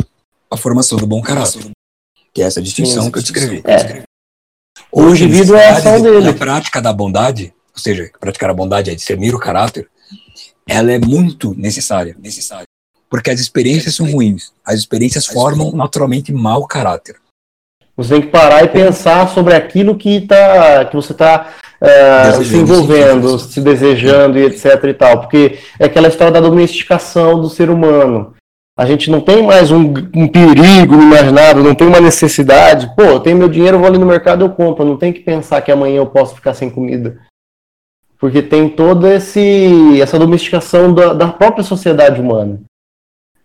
[0.49, 1.69] a formação do bom caráter.
[2.33, 3.11] Que é essa distinção Sim.
[3.11, 3.63] que eu descrevi.
[3.65, 4.03] É.
[4.91, 6.29] O Hoje, indivíduo é a ação dele.
[6.29, 9.87] A prática da bondade, ou seja, praticar a bondade é discernir o caráter,
[10.67, 12.15] ela é muito necessária.
[12.19, 12.65] necessária.
[13.09, 14.51] Porque as experiências são ruins.
[14.63, 17.15] As experiências formam naturalmente mau caráter.
[17.97, 22.61] Você tem que parar e pensar sobre aquilo que, tá, que você está se Desejando,
[22.61, 23.49] envolvendo, sim.
[23.51, 25.21] se desejando e etc e tal.
[25.21, 28.35] Porque é aquela história da domesticação do ser humano.
[28.79, 32.89] A gente não tem mais um, um perigo imaginário, não tem uma necessidade.
[32.95, 34.85] Pô, eu tenho meu dinheiro, vou ali no mercado eu compro.
[34.85, 37.19] Não tem que pensar que amanhã eu posso ficar sem comida.
[38.17, 42.61] Porque tem toda essa domesticação da, da própria sociedade humana.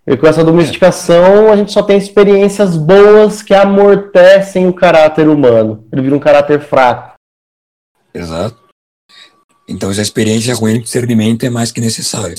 [0.06, 5.84] E com essa domesticação, a gente só tem experiências boas que amortecem o caráter humano.
[5.90, 7.16] Ele vira um caráter fraco.
[8.14, 8.56] Exato.
[9.68, 12.36] Então, essa experiência ruim de discernimento é mais que necessária.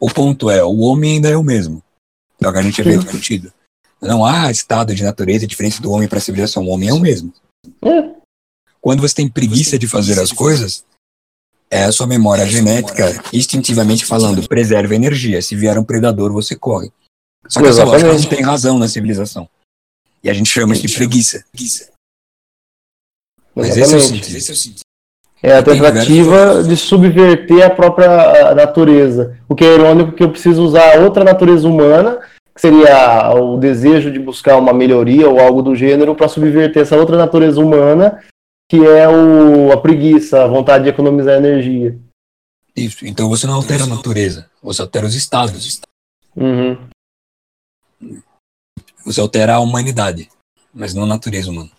[0.00, 1.82] O ponto é, o homem ainda é o mesmo.
[2.40, 3.52] É o que a gente havia discutido.
[4.00, 6.64] Não há estado de natureza diferente do homem para a civilização.
[6.64, 7.32] O homem é o mesmo.
[7.82, 8.14] É.
[8.80, 10.84] Quando você tem preguiça de fazer as coisas,
[11.70, 15.42] é a sua memória genética, instintivamente falando, preserva energia.
[15.42, 16.92] Se vier um predador, você corre.
[17.48, 19.48] Só que essa lógica não tem razão na civilização.
[20.22, 21.44] E a gente chama isso de preguiça.
[23.54, 24.87] Mas esse é o sentido.
[25.42, 29.38] É a tentativa de subverter a própria natureza.
[29.48, 32.18] O que é irônico que eu preciso usar outra natureza humana,
[32.54, 36.96] que seria o desejo de buscar uma melhoria ou algo do gênero, para subverter essa
[36.96, 38.20] outra natureza humana,
[38.68, 41.96] que é o, a preguiça, a vontade de economizar energia.
[42.74, 43.06] Isso.
[43.06, 45.80] Então você não altera a natureza, você altera os estados.
[46.36, 46.76] Uhum.
[49.04, 50.28] Você altera a humanidade,
[50.74, 51.70] mas não a natureza humana.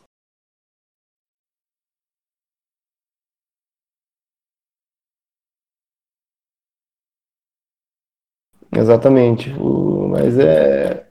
[8.72, 9.52] Exatamente.
[9.60, 11.06] O, mas é.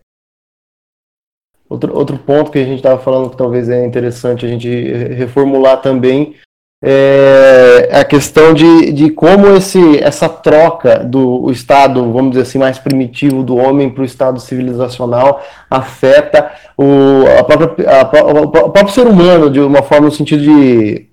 [1.69, 5.83] Outro, outro ponto que a gente estava falando que talvez é interessante a gente reformular
[5.83, 6.35] também
[6.83, 12.79] é a questão de, de como esse, essa troca do estado, vamos dizer assim, mais
[12.79, 19.07] primitivo do homem para o estado civilizacional afeta o, a própria, a, o próprio ser
[19.07, 21.09] humano de uma forma no sentido de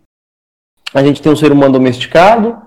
[0.94, 2.58] a gente tem um ser humano domesticado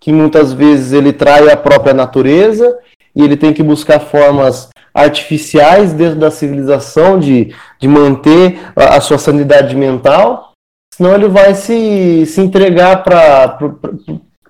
[0.00, 2.78] que muitas vezes ele trai a própria natureza
[3.14, 9.00] e ele tem que buscar formas artificiais dentro da civilização de, de manter a, a
[9.00, 10.52] sua sanidade mental,
[10.92, 13.58] senão ele vai se, se entregar para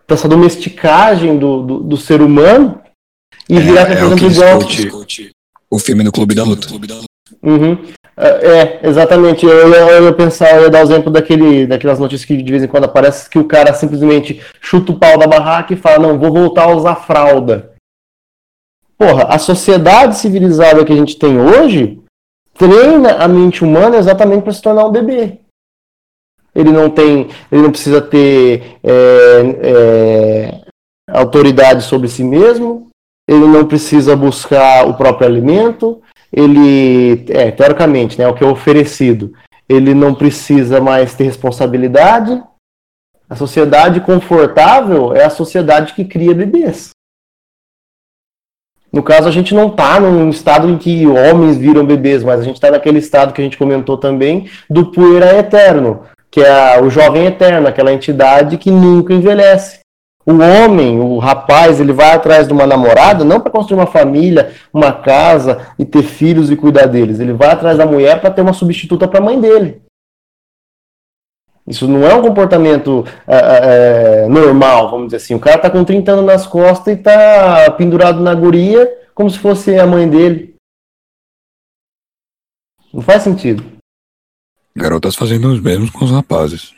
[0.08, 2.80] essa domesticagem do, do, do, ser humano
[3.48, 4.58] e é, virar, por é exemplo, igual.
[5.70, 6.66] O filme do Clube da Luta.
[7.42, 7.78] Uhum.
[8.16, 9.46] É, é, exatamente.
[9.46, 12.50] Eu ia, eu ia, pensar, eu ia dar o exemplo daquele, daquelas notícias que de
[12.50, 16.08] vez em quando aparece que o cara simplesmente chuta o pau da barraca e fala:
[16.08, 17.72] Não, vou voltar a usar fralda.
[19.00, 21.98] Porra, a sociedade civilizada que a gente tem hoje
[22.52, 25.38] treina a mente humana exatamente para se tornar um bebê.
[26.54, 28.90] Ele não tem, ele não precisa ter é,
[29.62, 30.60] é,
[31.10, 32.90] autoridade sobre si mesmo,
[33.26, 39.32] ele não precisa buscar o próprio alimento, ele, é, teoricamente, né, o que é oferecido,
[39.66, 42.42] ele não precisa mais ter responsabilidade.
[43.30, 46.90] A sociedade confortável é a sociedade que cria bebês.
[48.92, 52.42] No caso, a gente não está num estado em que homens viram bebês, mas a
[52.42, 56.90] gente está naquele estado que a gente comentou também do puera eterno, que é o
[56.90, 59.80] jovem eterno, aquela entidade que nunca envelhece.
[60.26, 64.52] O homem, o rapaz, ele vai atrás de uma namorada não para construir uma família,
[64.72, 67.20] uma casa e ter filhos e cuidar deles.
[67.20, 69.82] Ele vai atrás da mulher para ter uma substituta para a mãe dele.
[71.70, 75.34] Isso não é um comportamento é, é, normal, vamos dizer assim.
[75.36, 79.38] O cara tá com 30 anos nas costas e tá pendurado na guria como se
[79.38, 80.56] fosse a mãe dele.
[82.92, 83.64] Não faz sentido.
[84.74, 86.74] Garotas fazendo os mesmos com os rapazes.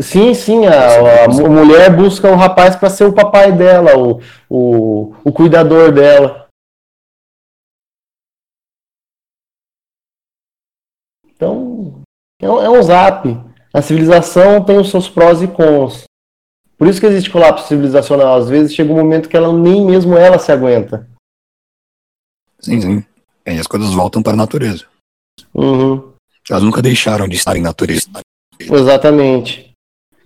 [0.00, 5.14] Sim, sim, a, a mulher busca o rapaz para ser o papai dela, o, o,
[5.22, 6.48] o cuidador dela.
[11.26, 12.00] Então,
[12.40, 13.53] é um, é um zap.
[13.74, 16.04] A civilização tem os seus prós e cons.
[16.78, 18.36] Por isso que existe colapso civilizacional.
[18.36, 21.08] Às vezes chega um momento que ela nem mesmo ela se aguenta.
[22.60, 23.04] Sim, sim.
[23.44, 24.84] E as coisas voltam para a natureza.
[25.52, 26.12] Uhum.
[26.48, 28.08] Elas nunca deixaram de estar em natureza.
[28.60, 29.72] Exatamente.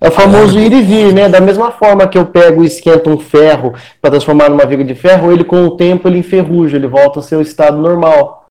[0.01, 1.29] É o famoso ir e vir, né?
[1.29, 4.95] Da mesma forma que eu pego e esquento um ferro para transformar numa viga de
[4.95, 8.47] ferro, ele com o tempo ele enferruja, ele volta ao seu estado normal,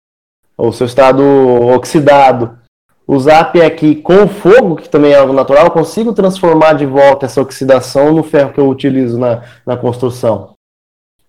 [0.58, 1.24] ou seu estado
[1.74, 2.58] oxidado.
[3.20, 7.42] Zap é que com fogo, que também é algo natural, consigo transformar de volta essa
[7.42, 10.56] oxidação no ferro que eu utilizo na, na construção.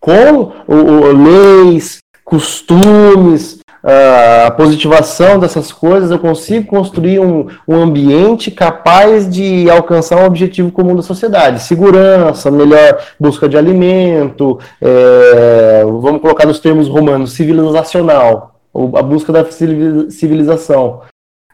[0.01, 8.51] Com o, o leis, costumes, a positivação dessas coisas, eu consigo construir um, um ambiente
[8.51, 11.63] capaz de alcançar um objetivo comum da sociedade.
[11.63, 18.57] Segurança, melhor busca de alimento, é, vamos colocar nos termos romanos, civilizacional,
[18.95, 19.45] a busca da
[20.11, 21.03] civilização.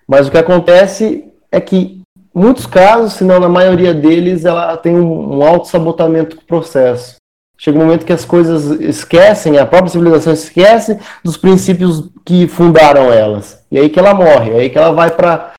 [0.06, 2.02] Mas o que acontece é que,
[2.34, 7.16] muitos casos, se não na maioria deles, ela tem um, um auto-sabotamento do processo.
[7.56, 13.12] Chega um momento que as coisas esquecem, a própria civilização esquece dos princípios que fundaram
[13.12, 13.64] elas.
[13.70, 15.54] E aí que ela morre, aí que ela vai para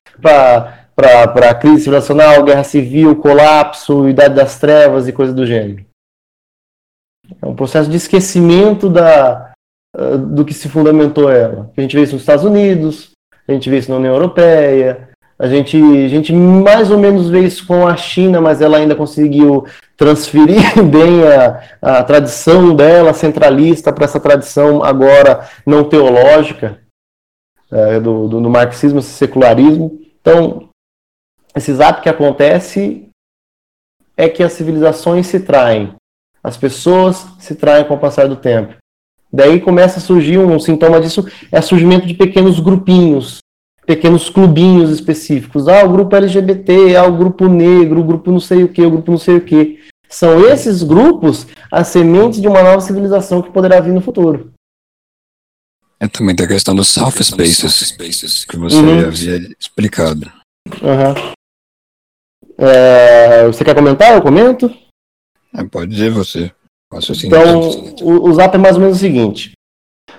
[0.94, 5.84] a crise civilizacional, guerra civil, colapso, idade das trevas e coisas do gênero.
[7.42, 9.52] É um processo de esquecimento da,
[10.32, 11.72] do que se fundamentou ela.
[11.76, 13.15] A gente vê isso nos Estados Unidos,
[13.48, 17.40] a gente vê isso na União Europeia, a gente, a gente mais ou menos vê
[17.40, 23.92] isso com a China, mas ela ainda conseguiu transferir bem a, a tradição dela centralista
[23.92, 26.80] para essa tradição agora não teológica
[27.70, 30.00] é, do, do, do, marxismo, secularismo.
[30.20, 30.70] Então,
[31.54, 33.10] esse ato que acontece
[34.16, 35.94] é que as civilizações se traem,
[36.42, 38.74] as pessoas se traem com o passar do tempo.
[39.32, 43.38] Daí começa a surgir um sintoma disso, é surgimento de pequenos grupinhos,
[43.86, 45.68] pequenos clubinhos específicos.
[45.68, 48.90] Ah, o grupo LGBT, ah, o grupo negro, o grupo não sei o que, o
[48.90, 49.80] grupo não sei o que.
[50.08, 54.52] São esses grupos as sementes de uma nova civilização que poderá vir no futuro.
[55.98, 59.06] É também tem a questão dos self spaces, que você uhum.
[59.06, 60.30] havia explicado.
[60.82, 61.32] Uhum.
[62.58, 64.14] É, você quer comentar?
[64.14, 64.70] Eu comento?
[65.54, 66.52] É, pode dizer você.
[67.24, 67.70] Então,
[68.02, 69.52] o, o Zap é mais ou menos o seguinte: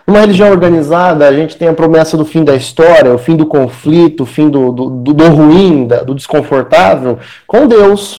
[0.06, 3.45] numa religião organizada, a gente tem a promessa do fim da história, o fim do
[3.45, 8.15] conflito, o fim do, do, do, ruim, do desconfortável, com Deus.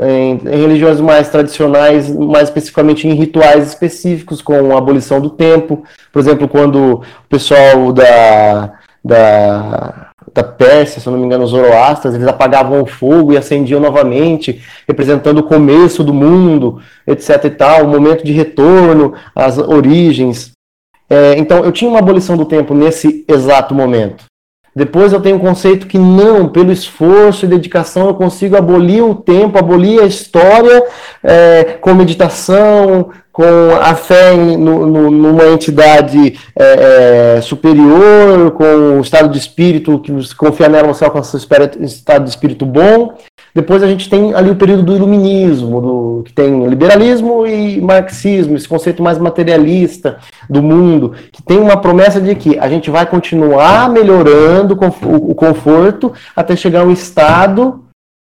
[0.00, 5.84] Em, em, religiões mais tradicionais, mais especificamente em rituais específicos, com a abolição do tempo.
[6.10, 8.72] Por exemplo, quando o pessoal da,
[9.04, 13.80] da, da Pérsia, se não me engano, os Zoroastras, eles apagavam o fogo e acendiam
[13.80, 17.44] novamente, representando o começo do mundo, etc.
[17.44, 20.52] e tal, o momento de retorno às origens.
[21.08, 24.24] É, então, eu tinha uma abolição do tempo nesse exato momento.
[24.74, 29.14] Depois eu tenho um conceito que não, pelo esforço e dedicação eu consigo abolir o
[29.14, 30.82] tempo, abolir a história
[31.22, 38.98] é, com meditação, com a fé em, no, no, numa entidade é, é, superior, com
[38.98, 43.14] o estado de espírito, que você confia nela, você alcança um estado de espírito bom.
[43.54, 48.56] Depois a gente tem ali o período do iluminismo, do, que tem liberalismo e marxismo,
[48.56, 50.18] esse conceito mais materialista
[50.48, 56.12] do mundo, que tem uma promessa de que a gente vai continuar melhorando o conforto
[56.36, 57.82] até chegar a um estado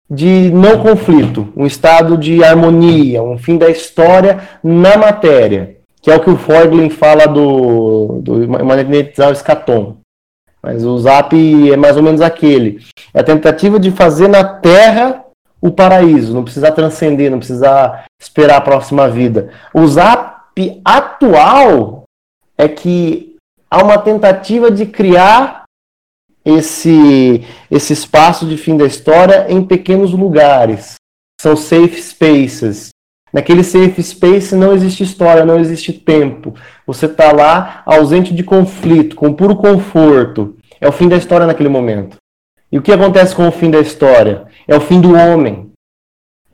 [0.10, 6.16] de não conflito, um estado de harmonia, um fim da história na matéria, que é
[6.16, 9.98] o que o Forglin fala do, do magnetizar o escatom.
[10.62, 11.34] Mas o Zap
[11.72, 12.80] é mais ou menos aquele.
[13.14, 15.24] É a tentativa de fazer na Terra
[15.62, 19.52] o paraíso, não precisar transcender, não precisar esperar a próxima vida.
[19.74, 20.40] O Zap
[20.84, 22.04] atual
[22.58, 23.38] é que
[23.72, 25.64] há uma tentativa de criar
[26.50, 30.96] esse, esse espaço de fim da história em pequenos lugares.
[31.40, 32.90] São safe spaces.
[33.32, 36.56] Naquele safe space não existe história, não existe tempo.
[36.86, 40.58] Você está lá ausente de conflito, com puro conforto.
[40.82, 42.18] É o fim da história naquele momento.
[42.72, 44.46] E o que acontece com o fim da história?
[44.68, 45.72] É o fim do homem.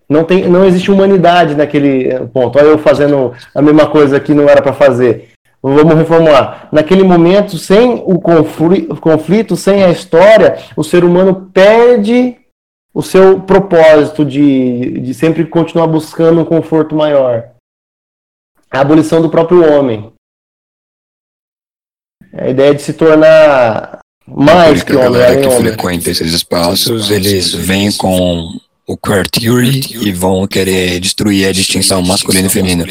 [0.07, 2.59] Não, tem, não existe humanidade naquele ponto.
[2.59, 5.34] Olha eu fazendo a mesma coisa que não era para fazer.
[5.61, 6.69] Vamos reformular.
[6.71, 12.37] Naquele momento, sem o conflito, sem a história, o ser humano perde
[12.93, 17.49] o seu propósito de, de sempre continuar buscando um conforto maior.
[18.71, 20.13] A abolição do próprio homem.
[22.33, 25.05] A ideia de se tornar mais que, homem.
[25.05, 25.59] A galera que homem.
[25.59, 28.49] frequenta esses espaços, eles vêm com
[28.87, 32.85] o queer theory e vão querer destruir a distinção masculina e feminina.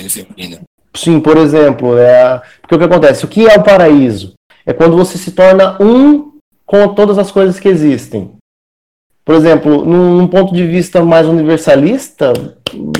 [0.97, 2.41] Sim, por exemplo, é...
[2.61, 3.25] porque o que acontece?
[3.25, 4.35] O que é o paraíso?
[4.65, 6.33] É quando você se torna um
[6.65, 8.33] com todas as coisas que existem.
[9.25, 12.33] Por exemplo, num, num ponto de vista mais universalista,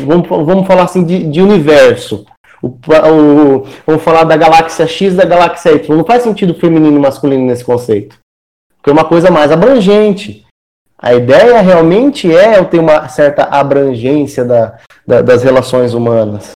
[0.01, 2.25] vamos, vamos falar assim de, de universo.
[2.63, 5.97] O, o, vamos falar da galáxia X da galáxia Y.
[5.97, 8.19] Não faz sentido feminino e masculino nesse conceito.
[8.77, 10.45] Porque é uma coisa mais abrangente.
[10.99, 16.54] A ideia realmente é eu ter uma certa abrangência da, da, das relações humanas.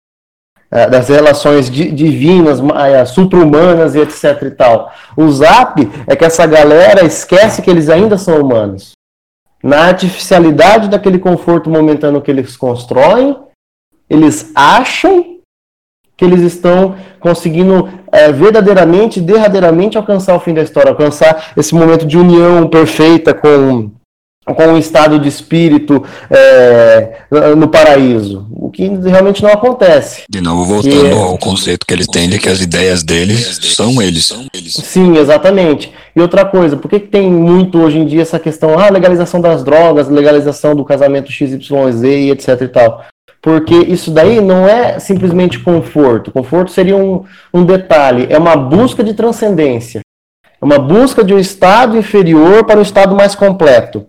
[0.71, 4.93] É, das relações divinas, é, supra-humanas e etc e tal.
[5.17, 8.93] O zap é que essa galera esquece que eles ainda são humanos.
[9.63, 13.35] Na artificialidade daquele conforto momentâneo que eles constroem,
[14.11, 15.39] eles acham
[16.19, 22.05] que eles estão conseguindo é, verdadeiramente, derradeiramente alcançar o fim da história, alcançar esse momento
[22.05, 23.91] de união perfeita com
[24.55, 27.23] com um estado de espírito é,
[27.57, 30.23] no paraíso, o que realmente não acontece.
[30.29, 34.33] De novo, voltando ao conceito que eles têm de que as ideias deles são eles.
[34.69, 35.93] Sim, exatamente.
[36.15, 39.41] E outra coisa, por que, que tem muito hoje em dia essa questão, ah, legalização
[39.41, 43.05] das drogas, legalização do casamento XYZ e etc e tal?
[43.41, 46.33] Porque isso daí não é simplesmente conforto.
[46.33, 47.25] Conforto seria um,
[47.55, 50.01] um detalhe, é uma busca de transcendência.
[50.61, 54.07] É uma busca de um estado inferior para um estado mais completo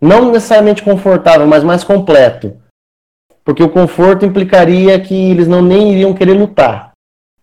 [0.00, 2.56] não necessariamente confortável, mas mais completo.
[3.44, 6.92] Porque o conforto implicaria que eles não nem iriam querer lutar.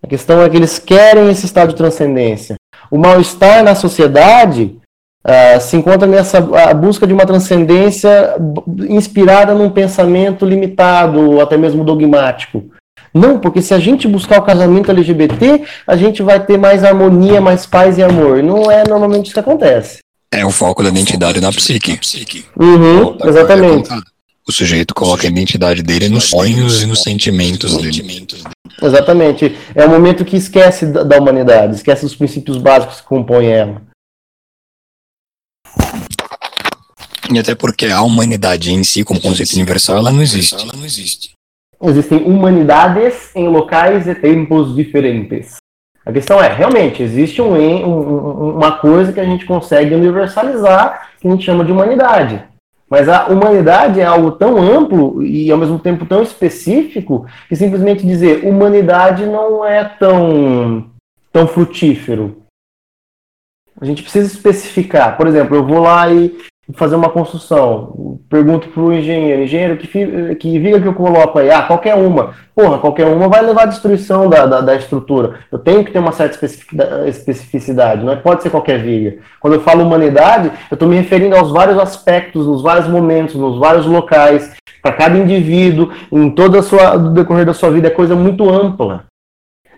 [0.01, 2.55] A questão é que eles querem esse estado de transcendência.
[2.89, 4.77] O mal-estar na sociedade
[5.25, 6.39] uh, se encontra nessa
[6.73, 8.35] busca de uma transcendência
[8.89, 12.63] inspirada num pensamento limitado, ou até mesmo dogmático.
[13.13, 17.41] Não, porque se a gente buscar o casamento LGBT, a gente vai ter mais harmonia,
[17.41, 18.43] mais paz e amor.
[18.43, 19.99] Não é normalmente isso que acontece.
[20.31, 21.99] É o foco da identidade na psique.
[22.59, 23.89] Uhum, exatamente.
[24.47, 28.25] O sujeito coloca a identidade dele nos sonhos e nos sentimentos dele.
[28.81, 29.57] Exatamente.
[29.75, 33.81] É o momento que esquece da humanidade, esquece os princípios básicos que compõem ela.
[37.29, 40.55] E até porque a humanidade em si, como conceito universal, ela não existe.
[40.55, 41.31] Ela não existe.
[41.81, 45.57] Existem humanidades em locais e tempos diferentes.
[46.07, 51.27] A questão é, realmente, existe um, um, uma coisa que a gente consegue universalizar, que
[51.27, 52.41] a gente chama de humanidade.
[52.89, 58.07] Mas a humanidade é algo tão amplo e ao mesmo tempo tão específico que simplesmente
[58.07, 60.89] dizer humanidade não é tão,
[61.33, 62.41] tão frutífero.
[63.81, 65.17] A gente precisa especificar.
[65.17, 66.37] Por exemplo, eu vou lá e
[66.73, 68.19] fazer uma construção.
[68.29, 71.49] Pergunto para o engenheiro, engenheiro, que, que viga que eu coloco aí?
[71.49, 72.33] Ah, qualquer uma.
[72.53, 75.39] Porra, qualquer uma vai levar à destruição da, da, da estrutura.
[75.51, 76.45] Eu tenho que ter uma certa
[77.07, 79.19] especificidade, não é, pode ser qualquer viga.
[79.39, 83.59] Quando eu falo humanidade, eu estou me referindo aos vários aspectos, nos vários momentos, nos
[83.59, 88.49] vários locais, para cada indivíduo, em todo o decorrer da sua vida, é coisa muito
[88.49, 89.05] ampla.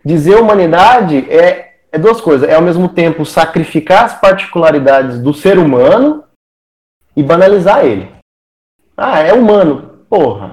[0.03, 5.57] Dizer humanidade é, é duas coisas, é ao mesmo tempo sacrificar as particularidades do ser
[5.57, 6.23] humano,
[7.15, 8.11] e banalizar ele.
[8.95, 10.05] Ah, é humano.
[10.09, 10.51] Porra.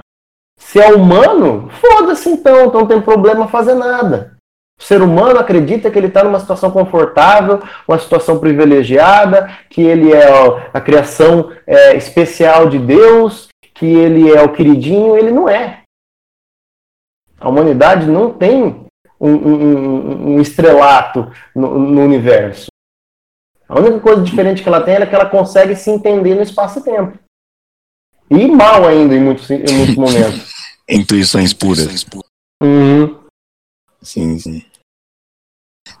[0.57, 4.37] Se é humano, foda-se então, então não tem problema fazer nada.
[4.79, 10.13] O ser humano acredita que ele está numa situação confortável, uma situação privilegiada, que ele
[10.13, 10.27] é
[10.73, 15.81] a criação é, especial de Deus, que ele é o queridinho, ele não é.
[17.39, 18.85] A humanidade não tem
[19.19, 22.67] um, um, um estrelato no, no universo.
[23.67, 27.17] A única coisa diferente que ela tem é que ela consegue se entender no espaço-tempo.
[28.29, 30.51] E mal ainda em muitos, em muitos momentos.
[30.89, 32.05] Intuições puras.
[32.63, 33.19] Uhum.
[34.01, 34.65] Sim, sim.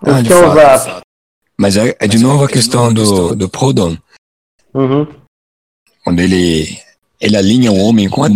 [0.01, 1.01] Ah, de fato.
[1.57, 3.97] Mas é, é, de novo a questão do, do Proudhon.
[4.73, 5.07] Uhum.
[6.03, 6.79] Quando ele,
[7.19, 8.29] ele alinha o homem com, a,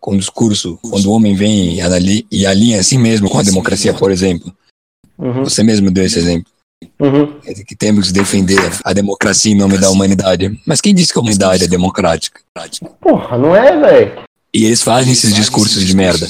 [0.00, 3.42] com o discurso, quando o homem vem e, e alinha a si mesmo com a
[3.42, 4.54] democracia, por exemplo.
[5.18, 5.44] Uhum.
[5.44, 6.53] Você mesmo deu esse exemplo.
[6.98, 7.40] Uhum.
[7.66, 10.58] Que temos que defender a democracia em nome da humanidade.
[10.66, 12.40] Mas quem disse que a humanidade é democrática?
[13.00, 14.22] Porra, não é, velho?
[14.52, 16.26] E eles fazem esses discursos de merda.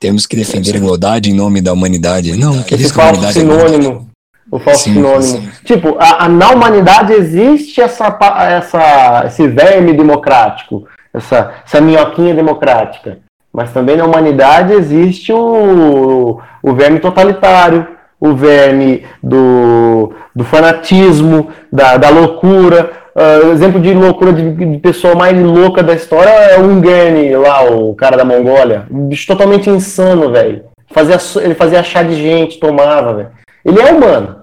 [0.00, 2.36] Temos que defender a igualdade em nome da humanidade.
[2.36, 4.08] Não, que a humanidade é sinônimo.
[4.08, 4.12] É
[4.56, 5.22] o falso sim, sinônimo.
[5.22, 5.50] Sim.
[5.64, 8.18] Tipo, a, a, na humanidade existe essa,
[8.48, 13.18] essa, esse verme democrático, essa, essa minhoquinha democrática.
[13.52, 17.86] Mas também na humanidade existe o, o verme totalitário,
[18.22, 23.02] o verme do, do fanatismo, da, da loucura.
[23.16, 27.68] Uh, exemplo de loucura de, de, pessoa mais louca da história é o Ungern, lá,
[27.68, 28.86] o cara da Mongólia.
[28.88, 30.66] Um bicho totalmente insano, velho.
[30.92, 33.30] Fazia, ele fazia chá de gente, tomava, velho.
[33.64, 34.42] Ele é humano.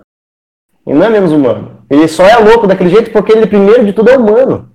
[0.86, 1.78] Ele não é menos humano.
[1.90, 4.70] Ele só é louco daquele jeito porque ele, primeiro de tudo, é humano.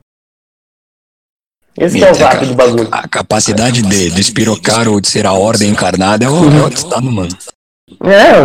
[1.79, 2.89] Esse é o zap do bagulho.
[2.91, 7.07] A capacidade de despirocar ou de ser a ordem encarnada é o, é o estado
[7.07, 7.37] humano.
[7.37, 7.54] É, o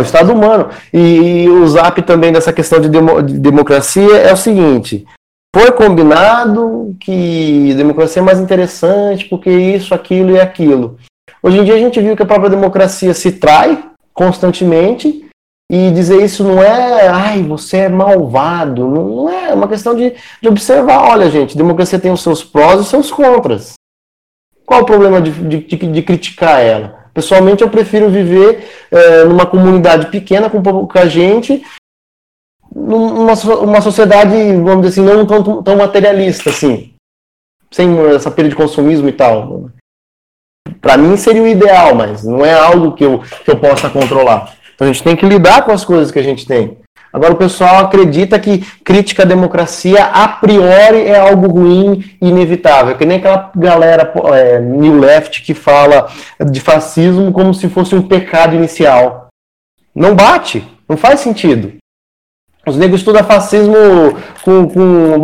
[0.02, 0.68] Estado humano.
[0.92, 5.06] E, e, o zap também dessa questão de, demo, de democracia é o seguinte:
[5.54, 10.98] foi combinado que democracia é mais interessante porque isso, aquilo e aquilo.
[11.42, 13.82] Hoje em dia a gente viu que a própria democracia se trai
[14.12, 15.26] constantemente
[15.70, 20.14] e dizer isso não é, ai, você é malvado, não é, é uma questão de,
[20.42, 23.74] de observar, olha gente, democracia tem os seus prós e os seus contras.
[24.66, 26.99] Qual o problema de, de, de criticar ela?
[27.12, 31.62] Pessoalmente, eu prefiro viver é, numa comunidade pequena, com pouca gente,
[32.74, 36.94] numa uma sociedade, vamos dizer assim, não tão, tão materialista, assim,
[37.70, 39.70] sem essa perda de consumismo e tal.
[40.80, 44.54] Para mim seria o ideal, mas não é algo que eu, que eu possa controlar.
[44.74, 46.79] Então a gente tem que lidar com as coisas que a gente tem.
[47.12, 52.96] Agora o pessoal acredita que crítica à democracia a priori é algo ruim e inevitável.
[52.96, 56.08] Que nem aquela galera é, New Left que fala
[56.50, 59.28] de fascismo como se fosse um pecado inicial.
[59.94, 61.72] Não bate, não faz sentido.
[62.64, 63.74] Os negros estudam fascismo
[64.44, 65.20] com, com,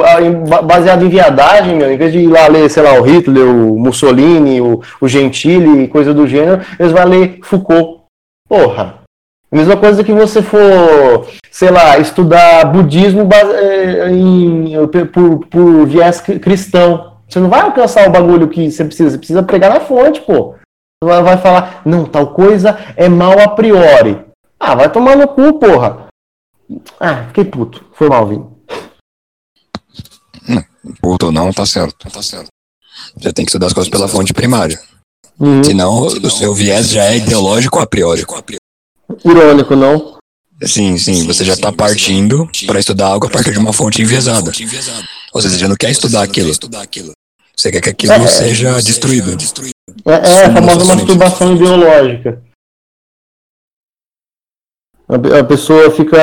[0.65, 1.93] baseado em viadagem, meu.
[1.93, 5.87] Em vez de ir lá ler, sei lá, o Hitler, o Mussolini, o, o Gentili,
[5.87, 8.01] coisa do gênero, eles vão ler Foucault.
[8.49, 9.07] Porra,
[9.51, 14.75] Mesma coisa que você for, sei lá, estudar budismo eh, em,
[15.11, 17.17] por, por viés cristão.
[17.27, 20.55] Você não vai alcançar o bagulho que você precisa, você precisa pegar na fonte, pô.
[21.03, 24.23] Você vai falar, não, tal coisa é mal a priori.
[24.61, 26.09] Ah, vai tomar no cu, porra.
[27.01, 27.87] Ah, fiquei puto.
[27.95, 28.45] Foi mal, Vini.
[31.01, 32.11] Puto ou não, tá certo.
[32.11, 32.49] Tá certo.
[33.17, 34.79] Você tem que estudar as coisas pela fonte primária.
[35.41, 35.65] Uhum.
[35.65, 38.27] Senão, o seu viés já é ideológico a priori.
[39.25, 40.16] Irônico, não?
[40.63, 44.51] Sim, sim, você já está partindo para estudar algo a partir de uma fonte enviesada.
[45.33, 46.51] Ou seja, você já não quer estudar aquilo.
[47.55, 49.37] Você quer que aquilo é, seja destruído.
[50.05, 52.43] É, é a famosa masturbação ideológica.
[55.09, 56.17] A pessoa fica.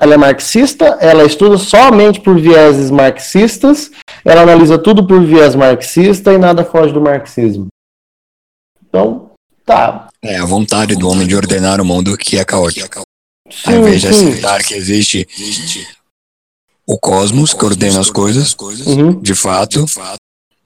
[0.00, 3.90] Ela é marxista, ela estuda somente por vieses marxistas,
[4.24, 7.66] ela analisa tudo por viés marxista e nada foge do marxismo.
[8.88, 9.32] Então,
[9.66, 10.08] tá.
[10.24, 13.02] É a vontade do homem de ordenar o mundo que é caótico.
[13.50, 15.26] Sim, Ao invés de aceitar que existe
[16.86, 18.54] o cosmos que ordena as coisas,
[18.86, 19.20] uhum.
[19.20, 19.84] de fato,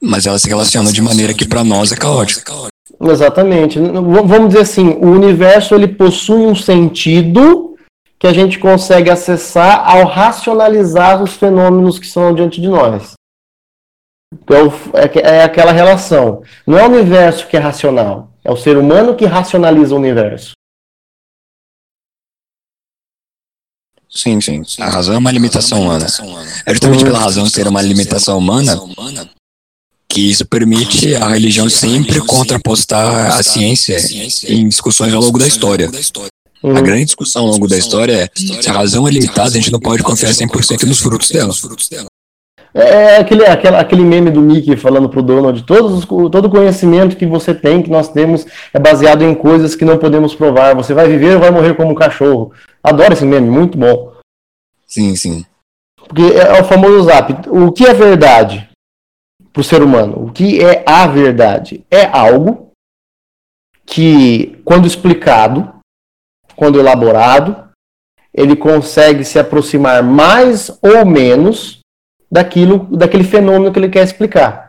[0.00, 2.52] mas ela se relaciona de maneira que para nós é caótica.
[3.00, 3.78] Exatamente.
[3.78, 7.76] Vamos dizer assim, o universo ele possui um sentido
[8.18, 13.12] que a gente consegue acessar ao racionalizar os fenômenos que são diante de nós.
[14.32, 16.42] Então, é, é aquela relação.
[16.66, 20.52] Não é o universo que é racional, é o ser humano que racionaliza o universo.
[24.08, 24.62] Sim, sim.
[24.78, 26.06] A razão é uma limitação humana.
[26.64, 28.80] É justamente pela razão ser uma limitação humana
[30.08, 33.98] que isso permite a religião sempre contrapostar a ciência
[34.48, 35.90] em discussões ao longo da história.
[36.62, 38.30] A grande discussão ao longo da história é
[38.62, 41.52] se a razão é limitada, a gente não pode confiar 100% nos frutos dela.
[42.76, 47.26] É, é aquele, aquele, aquele meme do Mickey falando pro Donald, todos, todo conhecimento que
[47.26, 50.74] você tem, que nós temos, é baseado em coisas que não podemos provar.
[50.74, 52.52] Você vai viver ou vai morrer como um cachorro.
[52.82, 54.12] Adoro esse meme, muito bom.
[54.86, 55.44] Sim, sim.
[56.06, 57.34] Porque é o famoso zap.
[57.48, 58.68] O que é verdade?
[59.56, 60.26] para o ser humano.
[60.26, 61.82] O que é a verdade?
[61.90, 62.72] É algo
[63.86, 65.72] que, quando explicado,
[66.54, 67.66] quando elaborado,
[68.34, 71.75] ele consegue se aproximar mais ou menos
[72.36, 74.68] daquilo, daquele fenômeno que ele quer explicar.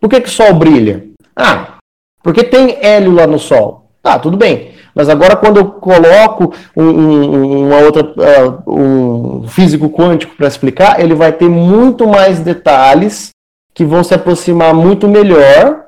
[0.00, 1.06] Por que, que o Sol brilha?
[1.36, 1.78] Ah,
[2.24, 3.88] porque tem hélio lá no Sol.
[4.02, 4.72] Tá, tudo bem.
[4.92, 11.00] Mas agora quando eu coloco um, um, uma outra, uh, um físico quântico para explicar,
[11.00, 13.30] ele vai ter muito mais detalhes
[13.72, 15.86] que vão se aproximar muito melhor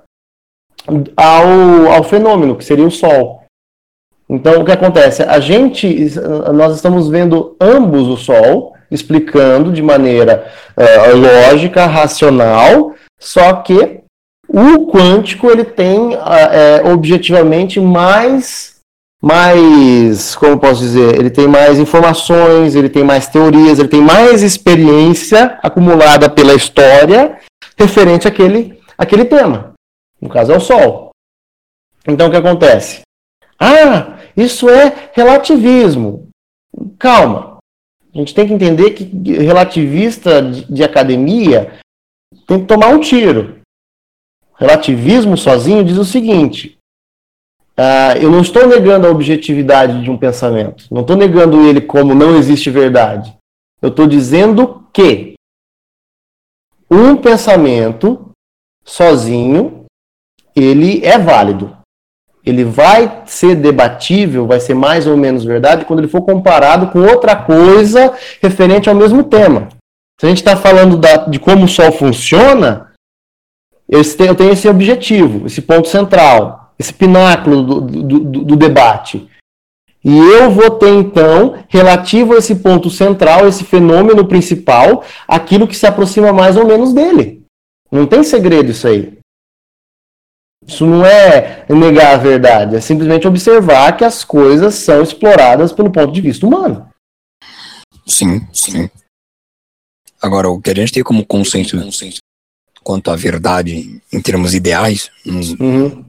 [1.16, 3.42] ao, ao fenômeno, que seria o Sol.
[4.28, 5.22] Então, o que acontece?
[5.24, 6.08] A gente,
[6.54, 14.01] nós estamos vendo ambos o Sol, explicando de maneira uh, lógica, racional, só que
[14.49, 16.18] o quântico ele tem uh,
[16.53, 18.76] é, objetivamente mais
[19.22, 24.43] mais, como posso dizer, ele tem mais informações, ele tem mais teorias, ele tem mais
[24.43, 27.39] experiência acumulada pela história
[27.76, 29.72] referente àquele, àquele tema.
[30.20, 31.11] No caso é o Sol.
[32.07, 33.01] Então o que acontece?
[33.59, 36.28] Ah, isso é relativismo.
[36.99, 37.55] Calma.
[38.16, 39.04] A gente tem que entender que
[39.34, 41.78] relativista de, de academia
[42.46, 43.60] tem que tomar um tiro.
[44.58, 46.78] Relativismo sozinho diz o seguinte:
[47.76, 52.14] ah, eu não estou negando a objetividade de um pensamento, não estou negando ele como
[52.14, 53.36] não existe verdade.
[53.82, 55.34] Eu estou dizendo que
[56.90, 58.30] um pensamento
[58.82, 59.84] sozinho,
[60.54, 61.76] ele é válido.
[62.47, 67.01] Ele vai ser debatível, vai ser mais ou menos verdade quando ele for comparado com
[67.01, 69.68] outra coisa referente ao mesmo tema.
[70.20, 72.92] Se a gente está falando da, de como o Sol funciona,
[73.88, 74.03] eu
[74.34, 79.28] tenho esse objetivo, esse ponto central, esse pináculo do, do, do, do debate.
[80.05, 85.76] E eu vou ter, então, relativo a esse ponto central, esse fenômeno principal, aquilo que
[85.76, 87.42] se aproxima mais ou menos dele.
[87.90, 89.15] Não tem segredo isso aí.
[90.66, 95.90] Isso não é negar a verdade, é simplesmente observar que as coisas são exploradas pelo
[95.90, 96.88] ponto de vista humano.
[98.06, 98.90] Sim, sim.
[100.20, 101.76] Agora, o que a gente tem como consenso
[102.82, 106.04] quanto à verdade em termos ideais, uhum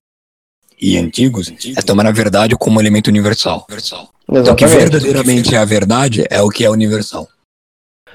[0.80, 3.66] e antigos é tomar a verdade como elemento universal.
[3.70, 4.05] Exatamente.
[4.30, 7.28] Então, o que verdadeiramente é a verdade é o que é universal.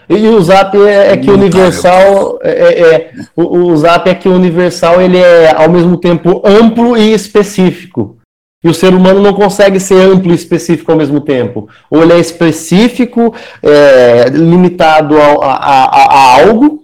[0.08, 4.28] E o Zap é, é que universal é, é, é, o, o Zap é que
[4.28, 8.18] universal ele é ao mesmo tempo amplo e específico.
[8.64, 11.68] E o ser humano não consegue ser amplo e específico ao mesmo tempo.
[11.90, 16.82] Ou ele é específico, é, limitado a, a, a, a algo,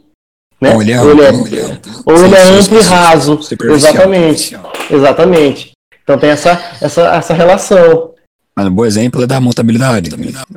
[0.61, 0.75] né?
[0.75, 3.41] Ou ele é, ou ele é, ele é amplo, ou ele é amplo e raso.
[3.71, 4.59] Exatamente.
[4.91, 5.73] Exatamente.
[6.03, 8.13] Então tem essa, essa, essa relação.
[8.57, 10.11] Mas um bom exemplo é da montabilidade.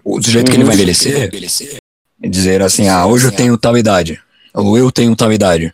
[0.03, 1.80] O sujeito que ele vai envelhecer é
[2.29, 4.21] dizer assim, ah, hoje eu tenho tal idade.
[4.53, 5.73] Ou eu tenho tal idade.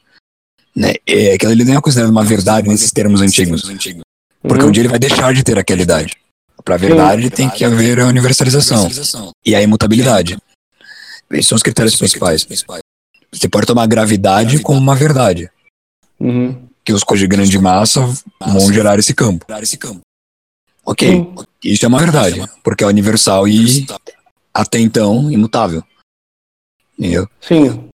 [0.76, 0.93] Né?
[1.06, 3.64] É, aquilo ele não é considerado uma verdade nesses termos antigos.
[4.41, 6.16] Porque um dia ele vai deixar de ter aquela idade.
[6.64, 8.89] Para a verdade tem que haver a universalização.
[9.45, 10.38] E a imutabilidade.
[11.32, 12.45] Esses são os critérios principais.
[13.32, 15.50] Você pode tomar gravidade como uma verdade.
[16.20, 16.68] Uhum.
[16.84, 18.02] Que os coisas de grande massa
[18.39, 19.45] vão gerar esse campo.
[20.86, 21.28] Ok,
[21.62, 23.86] isso é uma verdade, porque é universal e
[24.54, 25.84] até então imutável.
[26.98, 27.30] Entendeu?
[27.41, 27.88] Sim.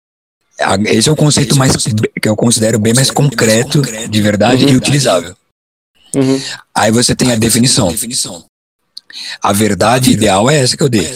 [0.87, 4.73] Esse é o conceito mais que eu considero bem mais concreto de verdade uhum.
[4.73, 5.35] e utilizável.
[6.15, 6.41] Uhum.
[6.75, 7.95] Aí você tem a definição.
[9.41, 11.09] A verdade ideal é essa que eu dei.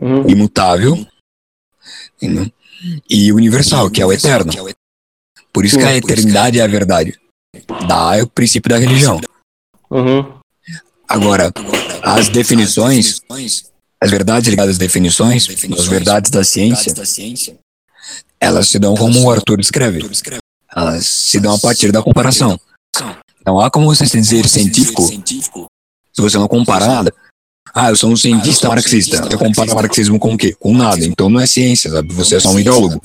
[0.00, 0.28] Uhum.
[0.28, 1.06] Imutável
[2.20, 2.50] entendeu?
[3.08, 4.52] e universal, que é o eterno.
[5.52, 7.18] Por isso que a eternidade é a verdade.
[7.86, 9.20] Da é o princípio da religião.
[9.90, 10.40] Uhum.
[11.06, 11.52] Agora,
[12.02, 13.20] as definições,
[14.02, 16.92] as verdades ligadas às definições, as verdades da ciência,
[18.40, 20.00] elas se dão como o Arthur descreve.
[20.74, 22.58] Elas se dão a partir da comparação.
[23.46, 25.02] Não há como você dizer científico
[26.12, 27.14] se você não comparar nada.
[27.74, 29.26] Ah, eu sou um cientista marxista.
[29.30, 30.54] Eu comparo marxismo com o quê?
[30.58, 31.04] Com nada.
[31.04, 32.12] Então não é ciência, sabe?
[32.14, 33.00] Você é só um ideólogo.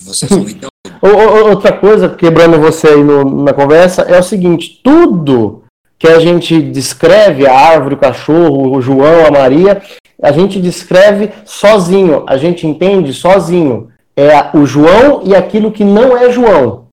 [1.02, 5.64] Outra coisa, quebrando você aí no- na conversa, é o seguinte: tudo
[5.98, 9.82] que a gente descreve, a árvore, o cachorro, o João, a Maria,
[10.22, 13.92] a gente descreve sozinho, a gente entende sozinho.
[14.16, 16.88] É o João e aquilo que não é João.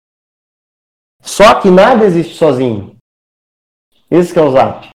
[1.22, 2.96] Só que nada existe sozinho.
[4.10, 4.90] Esse é o zap.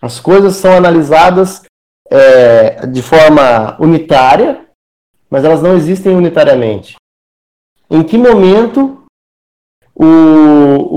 [0.00, 1.62] As coisas são analisadas
[2.10, 4.66] é, de forma unitária,
[5.28, 6.96] mas elas não existem unitariamente.
[7.90, 9.04] Em que momento
[9.94, 10.06] o,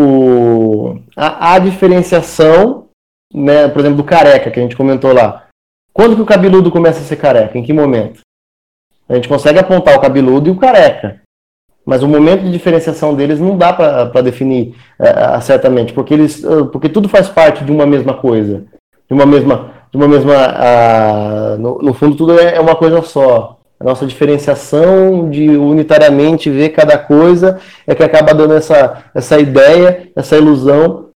[0.01, 2.87] o, a, a diferenciação,
[3.33, 5.42] né, por exemplo, do careca, que a gente comentou lá.
[5.93, 7.57] Quando que o cabeludo começa a ser careca?
[7.57, 8.21] Em que momento?
[9.07, 11.21] A gente consegue apontar o cabeludo e o careca.
[11.85, 16.63] Mas o momento de diferenciação deles não dá para definir eh, certamente, porque, eles, eh,
[16.71, 18.63] porque tudo faz parte de uma mesma coisa.
[19.07, 19.71] De uma mesma.
[19.91, 23.59] De uma mesma ah, no, no fundo, tudo é, é uma coisa só.
[23.79, 30.09] A nossa diferenciação de unitariamente ver cada coisa é que acaba dando essa, essa ideia,
[30.15, 31.09] essa ilusão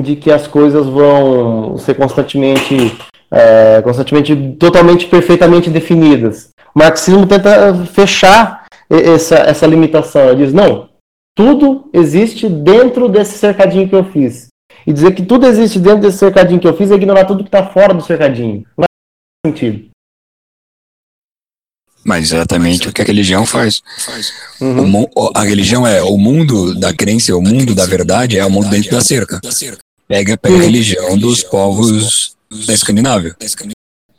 [0.00, 2.96] de que as coisas vão ser constantemente,
[3.30, 6.50] é, constantemente, totalmente, perfeitamente definidas.
[6.74, 10.28] O marxismo tenta fechar essa, essa limitação.
[10.30, 10.88] Ele diz, não,
[11.36, 14.48] tudo existe dentro desse cercadinho que eu fiz.
[14.86, 17.48] E dizer que tudo existe dentro desse cercadinho que eu fiz é ignorar tudo que
[17.48, 18.64] está fora do cercadinho.
[18.78, 19.90] Não faz sentido.
[22.04, 23.82] Mas exatamente o que a religião faz.
[24.60, 25.06] Uhum.
[25.14, 28.70] o- a religião é o mundo da crença, o mundo da verdade é o mundo
[28.70, 29.38] dentro da cerca.
[30.08, 30.64] Pega, pega a Sim.
[30.64, 32.34] religião dos povos
[32.66, 33.36] da Escandinávia.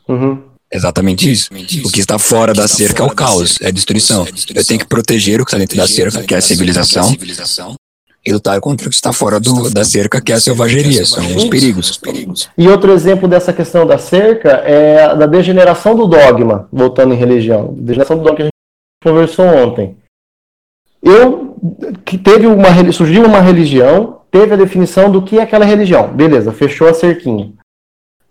[0.08, 0.42] Uhum.
[0.72, 1.50] Exatamente isso.
[1.84, 4.26] O que está fora da cerca é o caos, é a destruição.
[4.54, 7.14] Eu tenho que proteger o que está dentro da cerca, que é a civilização,
[8.24, 11.24] e lutar contra o que está fora do, da cerca, que é a selvageria, são
[11.36, 12.48] os perigos.
[12.56, 17.18] E outro exemplo dessa questão da cerca é a da degeneração do dogma, voltando em
[17.18, 17.74] religião.
[17.76, 18.52] Degeneração do dogma que a gente
[19.04, 19.96] conversou ontem.
[21.02, 21.56] Eu
[22.04, 26.12] que teve uma surgiu uma religião, teve a definição do que é aquela religião.
[26.12, 27.52] Beleza, fechou a cerquinha.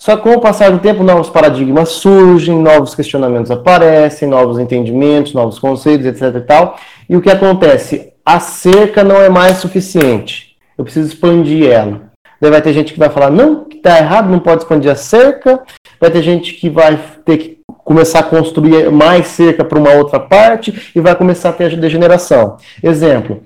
[0.02, 5.32] Só que com o passar do tempo, novos paradigmas surgem, novos questionamentos aparecem, novos entendimentos,
[5.32, 6.76] novos conceitos, etc e tal.
[7.08, 8.12] E o que acontece?
[8.26, 10.56] A cerca não é mais suficiente.
[10.76, 12.10] Eu preciso expandir ela.
[12.42, 14.96] Daí vai ter gente que vai falar, não, que tá errado, não pode expandir a
[14.96, 15.62] cerca.
[16.00, 20.20] Vai ter gente que vai ter que começar a construir mais cerca para uma outra
[20.20, 22.58] parte e vai começar a ter a degeneração.
[22.82, 23.44] Exemplo,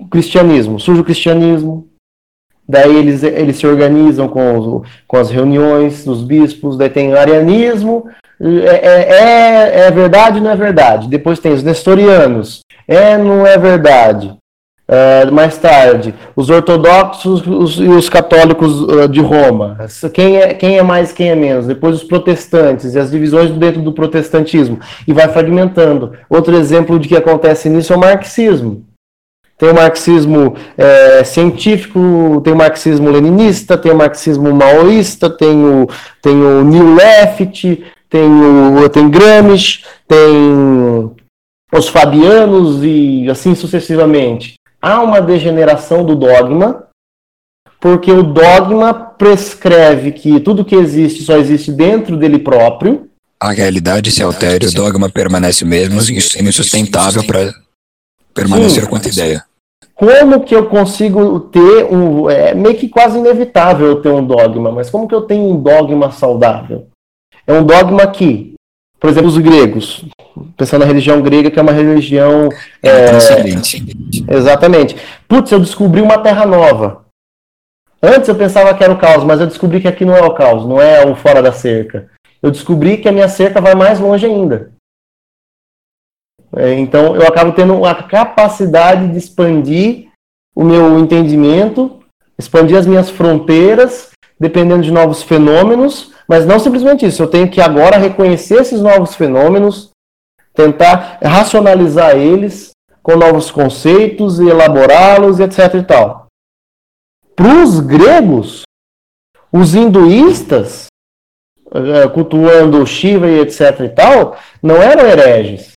[0.00, 0.80] o cristianismo.
[0.80, 1.89] Surge o cristianismo,
[2.70, 7.18] daí eles, eles se organizam com, os- com as reuniões dos bispos, daí tem o
[7.18, 8.04] arianismo,
[8.40, 11.08] é, é, é, é verdade não é verdade.
[11.08, 14.34] Depois tem os nestorianos, é não é verdade.
[14.92, 19.76] É, mais tarde, os ortodoxos os- e os católicos uh, de Roma.
[20.12, 21.64] Quem é, quem é mais, quem é menos.
[21.68, 24.80] Depois os protestantes e as divisões dentro do protestantismo.
[25.06, 26.14] E vai fragmentando.
[26.28, 28.82] Outro exemplo de que acontece nisso é o marxismo.
[29.60, 35.86] Tem o marxismo é, científico, tem o marxismo leninista, tem o marxismo maoísta, tem o,
[36.22, 41.12] tem o New Left, tem o tem Gramsci, tem
[41.70, 44.54] os fabianos e assim sucessivamente.
[44.80, 46.84] Há uma degeneração do dogma,
[47.78, 53.10] porque o dogma prescreve que tudo que existe só existe dentro dele próprio.
[53.38, 57.52] A realidade se altera, o dogma permanece o mesmo, insustentável para
[58.32, 58.88] permanecer Sim.
[58.88, 59.49] quanto ideia.
[60.00, 62.30] Como que eu consigo ter um.
[62.30, 65.60] É meio que quase inevitável eu ter um dogma, mas como que eu tenho um
[65.60, 66.86] dogma saudável?
[67.46, 68.54] É um dogma que,
[68.98, 70.06] por exemplo, os gregos,
[70.56, 72.48] pensando na religião grega, que é uma religião.
[72.82, 74.36] É, é.
[74.38, 74.96] Exatamente.
[75.28, 77.04] Putz, eu descobri uma terra nova.
[78.02, 80.32] Antes eu pensava que era o caos, mas eu descobri que aqui não é o
[80.32, 82.08] caos, não é o fora da cerca.
[82.42, 84.72] Eu descobri que a minha cerca vai mais longe ainda.
[86.56, 90.08] É, então eu acabo tendo a capacidade de expandir
[90.54, 92.00] o meu entendimento,
[92.38, 97.22] expandir as minhas fronteiras, dependendo de novos fenômenos, mas não simplesmente isso.
[97.22, 99.90] Eu tenho que agora reconhecer esses novos fenômenos,
[100.54, 102.70] tentar racionalizar eles
[103.02, 105.74] com novos conceitos e elaborá-los, etc.
[105.74, 106.26] e tal.
[107.34, 108.62] Para os gregos,
[109.52, 110.86] os hinduístas,
[111.72, 115.72] eh, cultuando Shiva e etc e tal, não eram hereges.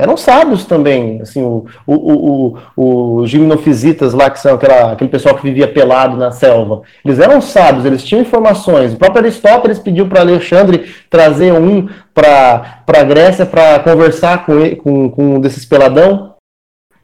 [0.00, 5.34] Eram sábios também, assim, o, o, o, os gimnofisitas lá, que são aquela, aquele pessoal
[5.34, 8.94] que vivia pelado na selva, eles eram sábios, eles tinham informações.
[8.94, 14.76] O próprio Aristóteles pediu para Alexandre trazer um para a Grécia para conversar com, ele,
[14.76, 16.34] com, com um desses peladão.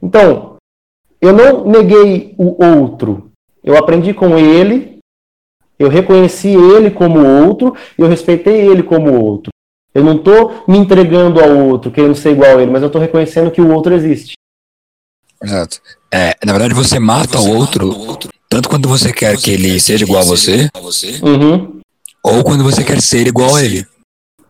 [0.02, 0.56] Então,
[1.20, 3.30] eu não neguei o outro,
[3.62, 5.00] eu aprendi com ele,
[5.78, 9.50] eu reconheci ele como outro, eu respeitei ele como outro.
[9.96, 13.00] Eu não estou me entregando ao outro, querendo ser igual a ele, mas eu estou
[13.00, 14.34] reconhecendo que o outro existe.
[15.42, 15.80] Exato.
[16.12, 20.20] É, na verdade, você mata o outro, tanto quando você quer que ele seja igual
[20.20, 20.68] a você,
[21.22, 21.80] uhum.
[22.22, 23.86] ou quando você quer ser igual a ele.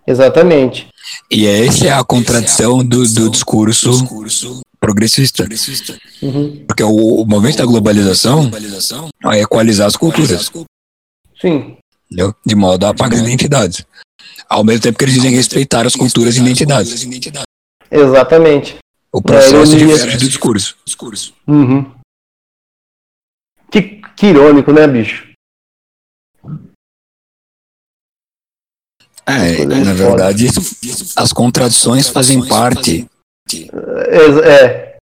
[0.04, 0.88] Exatamente.
[1.30, 4.04] E essa é a contradição do, do discurso
[4.80, 5.46] progressista.
[6.22, 6.64] Uhum.
[6.66, 8.50] Porque o, o movimento da globalização
[9.32, 10.50] é equalizar as culturas.
[11.40, 11.76] Sim.
[12.10, 12.34] Entendeu?
[12.44, 13.84] De modo a apagar identidades.
[14.48, 17.06] Ao mesmo tempo que eles dizem respeitar as culturas e identidades.
[17.90, 18.76] Exatamente.
[19.12, 19.64] O processo É, eu-
[19.96, 21.34] difere do discurso.
[21.46, 21.90] Uhum.
[23.70, 25.26] Que, que irônico, né, bicho?
[29.28, 30.46] É, coisas na verdade,
[31.16, 33.08] as contradições fazem parte
[33.52, 34.96] É, é.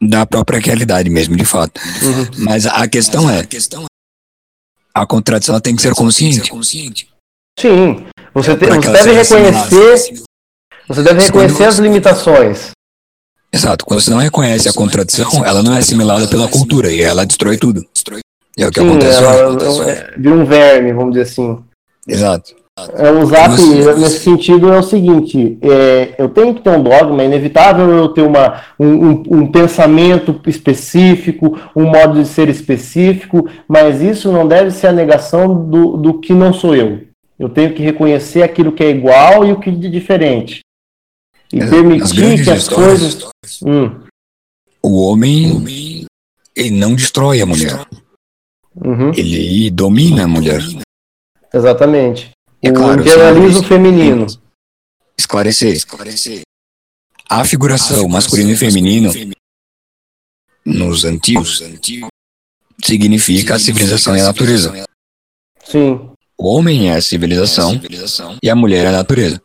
[0.00, 1.80] da própria realidade mesmo, de fato.
[2.02, 2.44] Uhum.
[2.44, 3.42] Mas a questão é,
[4.94, 6.52] a contradição tem que ser consciente.
[7.58, 8.06] Sim.
[8.34, 10.22] Você, te- Pra você que ela deve reconhecer.
[10.88, 12.70] Você deve reconhecer as limitações.
[13.52, 17.24] Exato, quando você não reconhece a contradição, ela não é assimilada pela cultura e ela
[17.24, 17.84] destrói tudo.
[18.58, 21.58] E é o que Sim, acontece ela é, vira um verme, vamos dizer assim.
[22.06, 22.52] Exato.
[22.96, 26.82] É, o Zap, Você- nesse sentido, é o seguinte: é, eu tenho que ter um
[26.82, 32.48] dogma, é inevitável eu ter uma, um, um- um pensamento específico, um modo de ser
[32.48, 37.02] específico, mas isso não deve ser a negação do, do que não sou eu.
[37.38, 40.60] Eu tenho que reconhecer aquilo que é igual e o que é diferente.
[41.52, 43.62] E Nas permitir que as histórias, coisas.
[43.62, 44.04] Hum,
[44.82, 46.06] o homem
[46.56, 47.86] ele não destrói a mulher,
[48.76, 50.60] uhum, ele domina a mulher.
[51.52, 52.30] exatamente.
[52.62, 54.26] É o claro, imperialismo são- feminino.
[55.18, 55.76] Esclarecer.
[57.28, 59.10] A figuração masculino e feminino
[60.64, 61.62] nos antigos
[62.82, 64.72] significa a civilização e a natureza.
[65.64, 67.80] Sim, O homem é a civilização
[68.42, 69.40] e a mulher é a natureza.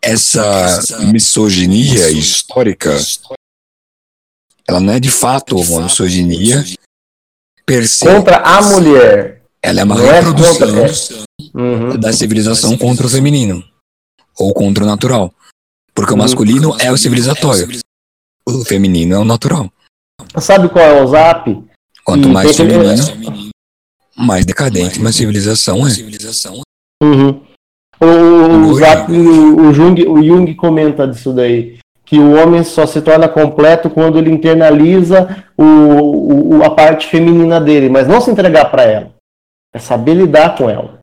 [0.00, 0.80] Essa
[1.12, 2.96] misoginia histórica,
[4.66, 6.64] ela não é de fato uma misoginia
[7.66, 8.04] per se.
[8.04, 9.42] contra a mulher.
[9.62, 11.98] Ela é uma Não é reprodução contra- Uhum.
[11.98, 13.64] da civilização contra o feminino
[14.38, 15.34] ou contra o natural.
[15.94, 16.22] Porque o Uhum.
[16.22, 17.68] masculino é o civilizatório,
[18.46, 19.70] o feminino é o natural.
[20.40, 21.50] Sabe qual é o Zap?
[22.04, 23.47] Quanto E mais feminino,
[24.18, 27.04] mais decadente uma civilização é.
[27.04, 27.40] Uhum.
[28.00, 28.74] O, o.
[28.74, 31.78] Zap, o, o Jung, o Jung comenta disso daí.
[32.04, 37.60] Que o homem só se torna completo quando ele internaliza o, o- a parte feminina
[37.60, 39.10] dele, mas não se entregar para ela.
[39.74, 40.98] É saber lidar com ela,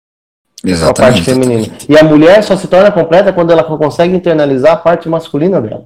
[0.64, 1.24] com a parte Exatamente.
[1.24, 1.68] feminina.
[1.88, 5.86] E a mulher só se torna completa quando ela consegue internalizar a parte masculina dela.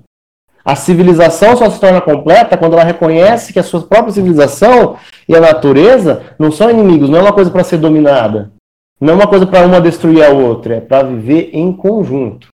[0.64, 4.98] A civilização só se torna completa quando ela reconhece que a sua própria civilização
[5.28, 8.52] e a natureza não são inimigos, não é uma coisa para ser dominada.
[9.00, 12.50] Não é uma coisa para uma destruir a outra, é para viver em conjunto.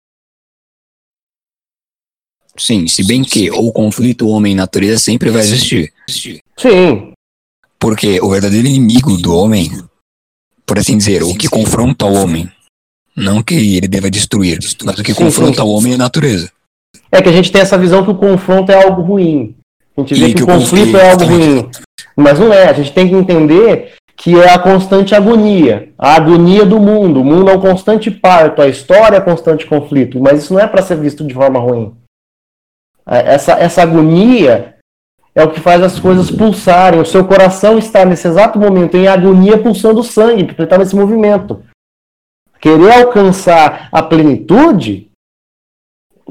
[2.57, 5.91] Sim, se bem que o conflito homem-natureza sempre vai existir.
[6.07, 7.13] Sim,
[7.79, 9.71] Porque o verdadeiro inimigo do homem,
[10.65, 12.51] por assim dizer, o que confronta o homem,
[13.15, 15.67] não que ele deva destruir, mas o que Sim, confronta sim.
[15.67, 16.51] o homem é a natureza.
[17.11, 19.55] É que a gente tem essa visão que o confronto é algo ruim.
[19.95, 21.69] A gente vê que, que o conflito conflito- é algo ruim.
[22.15, 26.65] Mas não é, a gente tem que entender que é a constante agonia, a agonia
[26.65, 27.21] do mundo.
[27.21, 30.67] O mundo é um constante parto, a história é constante conflito, mas isso não é
[30.67, 31.93] para ser visto de forma ruim.
[33.07, 34.75] É, Essa, essa agonia
[35.35, 36.99] é o que faz as coisas pulsarem.
[37.01, 40.95] O seu coração está nesse exato momento em agonia pulsando sangue, porque ele está nesse
[40.95, 41.63] movimento.
[42.61, 45.09] Querer alcançar a plenitude,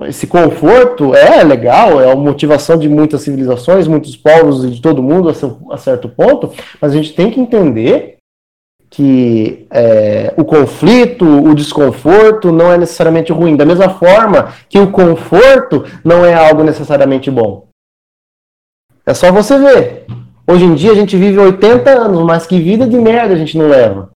[0.06, 5.02] esse conforto é legal, é a motivação de muitas civilizações, muitos povos e de todo
[5.02, 8.16] mundo a seu- a certo ponto, mas a gente tem que entender
[8.88, 13.56] que é, o conflito, o desconforto não é necessariamente ruim.
[13.56, 17.68] Da mesma forma que o conforto não é algo necessariamente bom.
[19.06, 20.06] É só você ver.
[20.46, 23.56] Hoje em dia a gente vive 80 anos, mas que vida de merda a gente
[23.56, 24.10] não leva.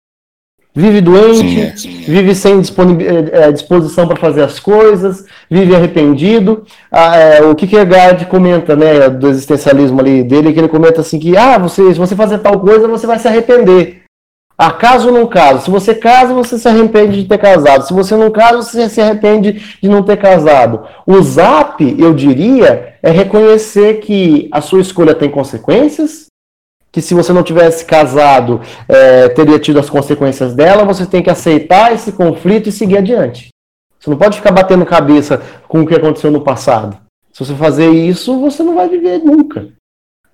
[0.76, 2.12] Vive doente, Sim, é.
[2.12, 6.66] vive sem eh, eh, disposição para fazer as coisas, vive arrependido.
[6.92, 11.20] Ah, é, o que Kierkegaard comenta, né, do existencialismo ali dele, que ele comenta assim
[11.20, 14.02] que, ah, você, se você fazer tal coisa, você vai se arrepender.
[14.58, 15.66] Ah, caso ou não caso?
[15.66, 17.86] Se você casa, você se arrepende de ter casado.
[17.86, 20.86] Se você não casa, você se arrepende de não ter casado.
[21.06, 26.28] O zap, eu diria, é reconhecer que a sua escolha tem consequências,
[26.94, 31.30] que se você não tivesse casado, é, teria tido as consequências dela, você tem que
[31.30, 33.50] aceitar esse conflito e seguir adiante.
[34.00, 36.96] Você não pode ficar batendo cabeça com o que aconteceu no passado.
[37.32, 39.70] Se você fazer isso, você não vai viver nunca.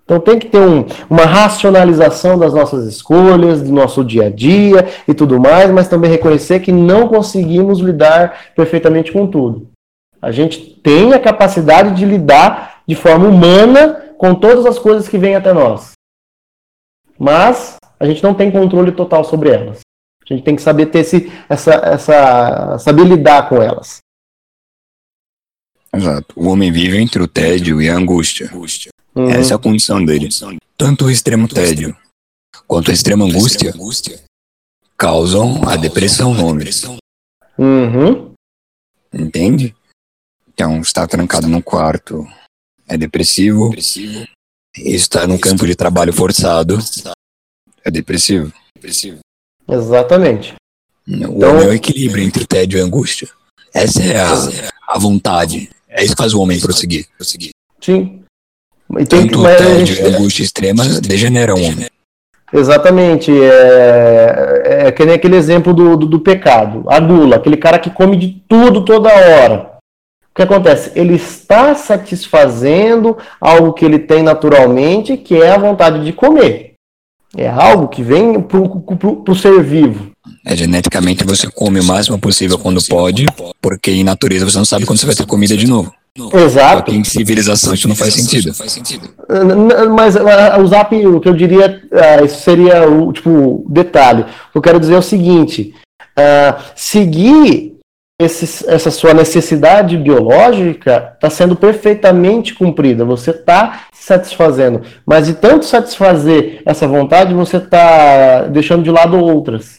[0.04, 4.86] Então tem que ter um, uma racionalização das nossas escolhas, do nosso dia a dia
[5.08, 9.70] e tudo mais, mas também reconhecer que não conseguimos lidar perfeitamente com tudo.
[10.22, 15.18] A gente tem a capacidade de lidar de forma humana com todas as coisas que
[15.18, 15.92] vêm até nós.
[17.20, 19.82] Mas a gente não tem controle total sobre elas.
[20.24, 23.98] A gente tem que saber ter esse, essa, essa, saber lidar com elas.
[25.94, 26.34] Exato.
[26.40, 28.50] O homem vive entre o tédio e a angústia.
[29.16, 29.30] Uhum.
[29.30, 30.30] Essa é a condição dele.
[30.78, 31.98] Tanto o extremo tédio
[32.68, 33.74] quanto a extrema angústia
[34.96, 36.68] causam a depressão no homem.
[37.58, 38.34] Uhum.
[39.12, 39.76] Entende?
[40.48, 42.28] Então, está trancado no quarto,
[42.88, 43.74] é depressivo,
[44.78, 46.78] está no campo de trabalho forçado,
[47.84, 48.52] é depressivo.
[49.68, 50.56] Exatamente.
[51.08, 53.28] O então, homem é o equilíbrio entre tédio e angústia.
[53.74, 54.34] Essa é a,
[54.88, 55.70] a vontade.
[55.88, 57.06] É isso que faz o homem prosseguir.
[57.82, 58.24] Sim.
[58.98, 61.88] E tem Tanto que, tédio e angústia extrema degeneram o homem.
[62.52, 63.32] Exatamente.
[63.32, 66.84] É, é que nem aquele exemplo do, do, do, pecado.
[66.88, 69.78] A gula, aquele cara que come de tudo toda hora.
[70.40, 70.92] O que acontece?
[70.96, 76.76] Ele está satisfazendo algo que ele tem naturalmente, que é a vontade de comer.
[77.36, 80.12] É algo que vem para o ser vivo.
[80.46, 83.26] É, geneticamente você come o máximo possível quando pode,
[83.62, 85.94] porque em natureza você não sabe quando você vai ter comida de novo.
[86.34, 86.90] Exato.
[86.90, 88.54] Em civilização isso não faz sentido.
[89.94, 94.22] Mas o zap, o que eu diria, uh, isso seria o tipo detalhe.
[94.22, 95.76] O que eu quero dizer é o seguinte:
[96.18, 97.79] uh, seguir
[98.20, 103.06] esse, essa sua necessidade biológica está sendo perfeitamente cumprida.
[103.06, 104.82] Você está satisfazendo.
[105.06, 109.78] Mas de tanto satisfazer essa vontade, você está deixando de lado outras.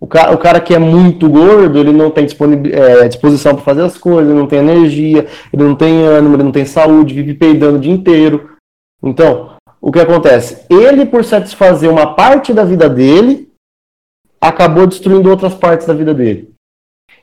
[0.00, 2.26] O cara, o cara que é muito gordo, ele não tem
[2.72, 6.44] é, disposição para fazer as coisas, ele não tem energia, ele não tem ânimo, ele
[6.44, 8.56] não tem saúde, vive peidando o dia inteiro.
[9.02, 10.64] Então, o que acontece?
[10.68, 13.48] Ele, por satisfazer uma parte da vida dele,
[14.40, 16.57] acabou destruindo outras partes da vida dele.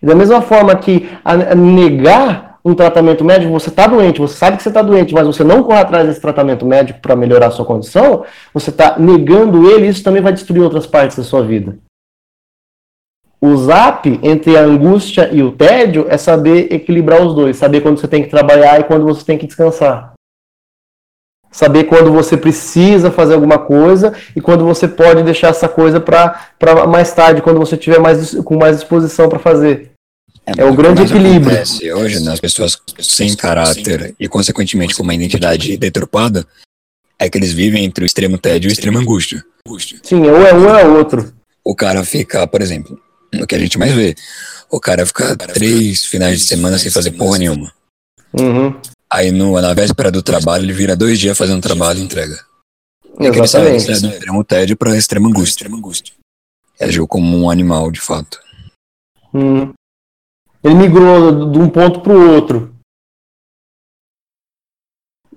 [0.05, 1.09] Da mesma forma que
[1.57, 5.43] negar um tratamento médico, você está doente, você sabe que você está doente, mas você
[5.43, 9.87] não corre atrás desse tratamento médico para melhorar a sua condição, você está negando ele,
[9.87, 11.79] e isso também vai destruir outras partes da sua vida.
[13.41, 17.99] O zap entre a angústia e o tédio é saber equilibrar os dois, saber quando
[17.99, 20.13] você tem que trabalhar e quando você tem que descansar.
[21.51, 26.37] Saber quando você precisa fazer alguma coisa e quando você pode deixar essa coisa para
[26.87, 29.94] mais tarde, quando você tiver mais, com mais disposição para fazer.
[30.45, 31.47] É, é o grande equilíbrio.
[31.47, 36.45] Acontece hoje nas pessoas sem caráter e, consequentemente, com uma identidade deturpada,
[37.17, 39.43] é que eles vivem entre o extremo tédio e o extremo angústia.
[40.03, 41.33] Sim, ou é um ou é outro.
[41.63, 42.99] O cara fica, por exemplo,
[43.33, 44.15] o que a gente mais vê.
[44.69, 47.73] O cara fica três finais de semana sem fazer porra nenhuma.
[48.33, 48.79] Uhum.
[49.09, 52.37] Aí no, na véspera do trabalho, ele vira dois dias fazendo trabalho e entrega.
[53.19, 53.37] Exatamente.
[53.37, 55.67] Ele sai do extremo tédio para extrema angústia.
[55.67, 56.13] angústia.
[56.79, 58.39] Agiu como um animal, de fato.
[59.33, 59.73] Uhum.
[60.66, 62.76] Ele migrou de um ponto para o outro.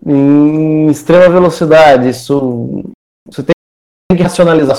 [0.07, 2.09] Em extrema velocidade.
[2.09, 2.83] Isso,
[3.27, 4.79] você tem que racionalizar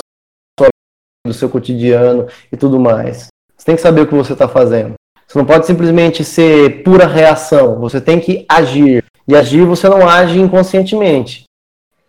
[1.28, 3.28] do seu cotidiano e tudo mais.
[3.56, 4.96] Você tem que saber o que você está fazendo.
[5.28, 7.80] Você não pode simplesmente ser pura reação.
[7.80, 9.06] Você tem que agir.
[9.28, 11.44] E agir você não age inconscientemente.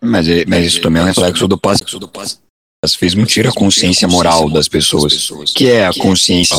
[0.01, 1.83] Mas, mas isso também é um reflexo do passo.
[2.83, 5.29] Pacifismo tira a consciência moral das pessoas.
[5.53, 6.57] que é a consciência?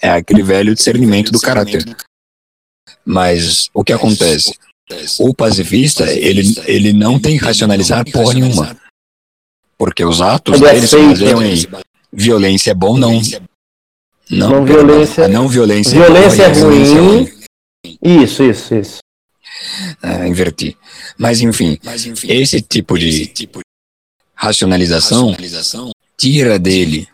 [0.00, 1.84] É aquele velho discernimento do caráter.
[3.04, 4.54] Mas o que acontece?
[5.18, 8.76] O pacifista, ele, ele não tem que racionalizar porra nenhuma.
[9.78, 11.66] Porque os atos Ele deles se baseiam em
[12.12, 13.20] violência é bom, não.
[14.30, 15.24] Não, não violência.
[15.24, 17.32] A não violência, violência é, é ruim.
[18.02, 18.98] Isso, isso, isso.
[20.02, 20.76] Ah, inverti.
[21.18, 23.60] Mas enfim, Mas, enfim esse tipo de tipo
[24.34, 27.08] racionalização, racionalização tira dele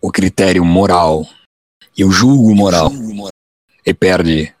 [0.00, 1.26] o critério moral
[2.00, 2.90] e o julgo moral
[3.84, 4.52] e perde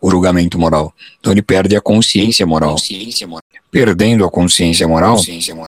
[0.00, 0.94] o julgamento moral.
[1.18, 2.72] Então ele perde a consciência moral.
[2.72, 3.42] Consciência moral.
[3.70, 5.68] Perdendo a consciência moral, consciência moral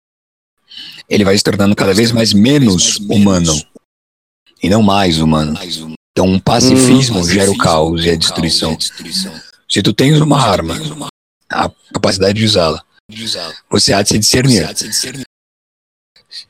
[1.08, 3.54] ele vai se tornando cada vez mais menos humano
[4.64, 5.60] e não mais humano.
[6.12, 8.78] Então, um pacifismo hum, gera o caos e a destruição.
[9.70, 10.78] Se tu tens uma arma,
[11.52, 12.82] a capacidade de usá-la,
[13.70, 14.66] você há de se discernir.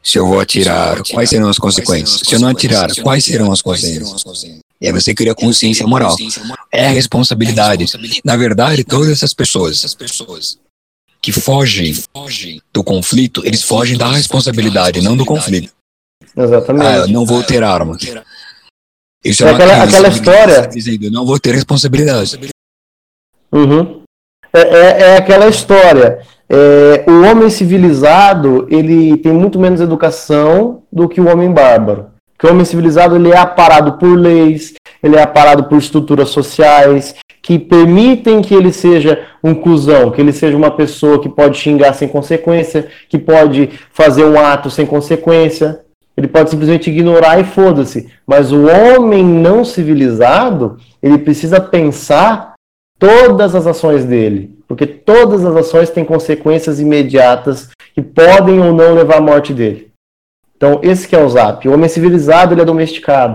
[0.03, 2.21] Se eu vou atirar, quais serão as consequências?
[2.25, 4.59] Se eu não atirar, quais serão as consequências?
[4.81, 6.15] E aí você cria consciência moral.
[6.71, 7.85] É a responsabilidade.
[8.23, 9.95] Na verdade, todas essas pessoas
[11.21, 11.93] que fogem
[12.73, 15.71] do conflito, eles fogem da responsabilidade, não do conflito.
[16.35, 16.85] Exatamente.
[16.87, 18.01] Ah, eu não vou ter armas.
[19.23, 22.39] Isso É uma aquela- aquela que história- está Dizendo, eu não vou ter responsabilidade.
[23.51, 24.01] Uhum.
[24.53, 26.25] É, é- é aquela história.
[26.53, 32.07] É, o homem civilizado ele tem muito menos educação do que o homem bárbaro.
[32.33, 37.15] Porque o homem civilizado ele é aparado por leis, ele é aparado por estruturas sociais
[37.41, 41.93] que permitem que ele seja um cuzão, que ele seja uma pessoa que pode xingar
[41.93, 45.79] sem consequência, que pode fazer um ato sem consequência.
[46.17, 48.09] Ele pode simplesmente ignorar e foda-se.
[48.27, 52.53] Mas o homem não civilizado, ele precisa pensar
[52.99, 58.93] todas as ações dele, porque todas as ações têm consequências imediatas que podem ou não
[58.93, 59.89] levar à morte dele.
[60.55, 61.67] Então, esse que é o Zap.
[61.67, 63.33] O homem civilizado, ele é domesticado.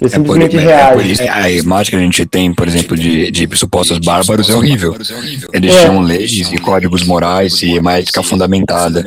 [0.00, 1.12] Ele É por, simplesmente é por reage.
[1.12, 4.54] isso que a imagem que a gente tem, por exemplo, de, de supostos bárbaros é
[4.54, 4.94] horrível.
[5.52, 5.80] Eles É.
[5.80, 9.04] tinham leis e códigos morais e uma ética fundamentada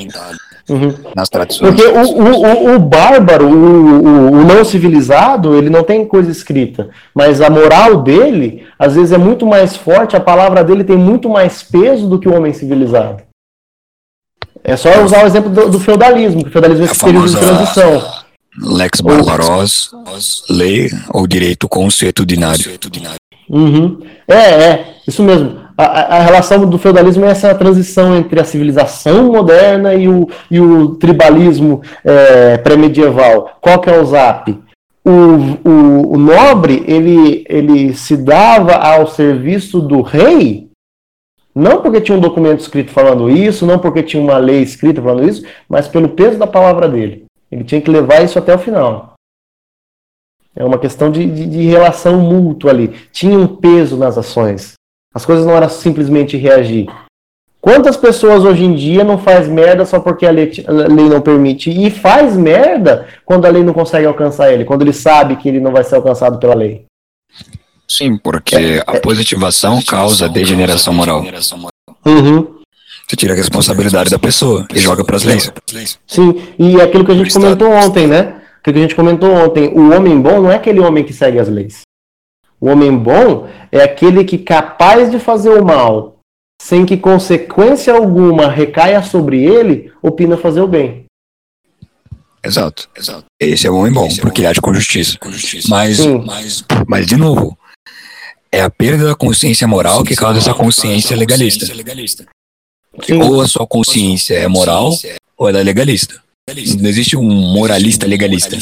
[0.69, 0.93] Uhum.
[1.15, 1.73] nas tradições.
[1.73, 6.89] Porque o, o, o, bárbaro, o, o, não civilizado, ele não tem coisa escrita.
[7.13, 11.29] Mas a moral dele, às vezes, é muito mais forte, a palavra dele tem muito
[11.29, 13.23] mais peso do que o homem civilizado.
[14.63, 17.37] É só usar o exemplo do, do feudalismo, que o feudalismo é esse período de
[17.37, 18.21] transição.
[18.59, 19.91] Lex Barbaros,
[20.49, 22.71] lei ou direito consuetudinário.
[23.49, 23.99] Uhum.
[24.27, 25.60] É, é, isso mesmo.
[25.83, 30.59] A, a- relação do feudalismo é essa transição entre a civilização moderna e o, e
[30.59, 33.57] o tribalismo é, pré-medieval.
[33.59, 34.57] Qual que é o zap?
[35.03, 35.09] O,
[35.67, 40.69] o, o nobre, ele, ele se dava ao serviço do rei,
[41.55, 45.27] não porque tinha um documento escrito falando isso, não porque tinha uma lei escrita falando
[45.27, 47.25] isso, mas pelo peso da palavra dele.
[47.51, 49.13] Ele tinha que levar isso até o final.
[50.55, 52.89] É uma questão de, de, de relação mútua ali.
[53.11, 54.73] Tinha um peso nas ações.
[55.13, 56.87] As coisas não eram simplesmente reagir.
[57.59, 61.21] Quantas pessoas hoje em dia não faz merda só porque a lei, a lei não
[61.21, 61.69] permite?
[61.69, 65.59] E faz merda quando a lei não consegue alcançar ele, quando ele sabe que ele
[65.59, 66.85] não vai ser alcançado pela lei.
[67.87, 71.23] Sim, porque a positivação causa degeneração moral.
[72.05, 72.61] Uhum.
[73.07, 75.51] Você tira a responsabilidade da pessoa e joga para as leis.
[76.07, 78.41] Sim, e aquilo que a gente comentou ontem, né?
[78.61, 81.37] Aquilo que a gente comentou ontem, o homem bom não é aquele homem que segue
[81.37, 81.81] as leis.
[82.61, 86.19] O homem bom é aquele que capaz de fazer o mal,
[86.61, 91.05] sem que consequência alguma recaia sobre ele, opina fazer o bem.
[92.43, 92.87] Exato.
[93.39, 95.17] Esse é o homem bom, porque ele age com justiça.
[95.69, 96.23] Mas, Sim.
[96.23, 97.57] mas, mas, de novo,
[98.51, 101.65] é a perda da consciência moral que causa essa consciência legalista.
[103.03, 103.23] Sim.
[103.23, 104.91] Ou a sua consciência é moral,
[105.35, 106.21] ou ela é legalista.
[106.79, 108.55] Não existe um moralista legalista.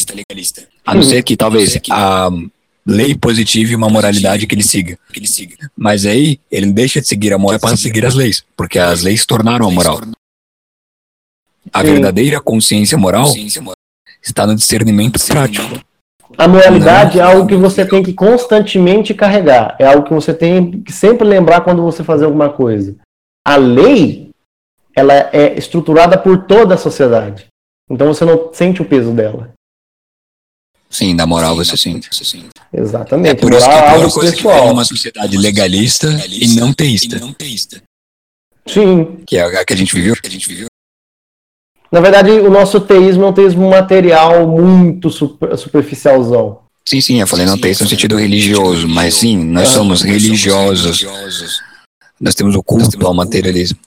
[0.86, 2.30] A não ser que talvez a
[2.90, 4.98] lei positive uma moralidade que ele siga.
[5.78, 9.26] Mas aí ele deixa de seguir a moral para seguir as leis, porque as leis
[9.26, 10.02] tornaram a moral.
[11.72, 13.32] A verdadeira consciência moral
[14.24, 15.80] está no discernimento prático.
[16.38, 19.76] A moralidade é algo que você tem que constantemente carregar.
[19.80, 22.96] É algo que você tem que sempre lembrar quando você fazer alguma coisa.
[23.46, 24.30] A lei,
[24.96, 27.48] ela é estruturada por toda a sociedade.
[27.90, 29.52] Então você não sente o peso dela.
[30.90, 32.10] Sim, da moral você sente.
[32.74, 33.30] Exatamente.
[33.30, 34.62] É por isso que Moral a é algo coisa que pessoal.
[34.64, 37.20] tem uma sociedade legalista e não teísta,
[38.68, 39.18] Sim.
[39.26, 40.16] que é a que a gente viveu.
[41.92, 46.60] Na verdade, o nosso teísmo é um teísmo material muito super- superficialzão.
[46.88, 49.74] Sim, sim, eu falei não teísta no sentido religioso, mas sim, nós Ah.
[49.74, 51.04] somos religiosos.
[52.20, 53.78] Nós temos o culto ao materialismo.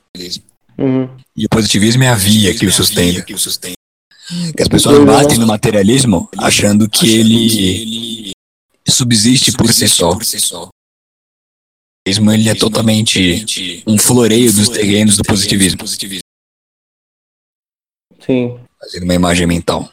[0.78, 1.08] Uhum.
[1.36, 3.24] E o positivismo é a via que o sustenta.
[4.56, 8.32] Que as pessoas batem no materialismo achando que ele
[8.88, 10.10] subsiste por si só.
[10.10, 10.72] O positivismo
[12.32, 15.86] ele é totalmente um floreio dos terrenos do positivismo,
[18.26, 18.58] Sim.
[18.80, 19.90] fazendo uma imagem mental.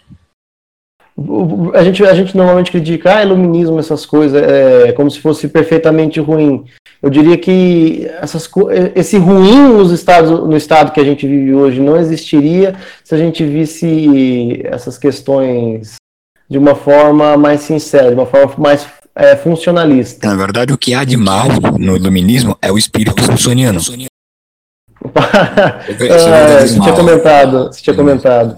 [1.74, 6.20] A gente, a gente normalmente critica ah, iluminismo, essas coisas, é, como se fosse perfeitamente
[6.20, 6.66] ruim.
[7.02, 8.50] Eu diria que essas,
[8.96, 13.18] esse ruim nos estados, no estado que a gente vive hoje não existiria se a
[13.18, 15.96] gente visse essas questões
[16.50, 20.28] de uma forma mais sincera, de uma forma mais é, funcionalista.
[20.28, 21.48] Na verdade, o que há de mal
[21.78, 23.80] no iluminismo é o espírito russoniano.
[25.16, 28.58] Ah, é você tinha comentado, você tinha comentado.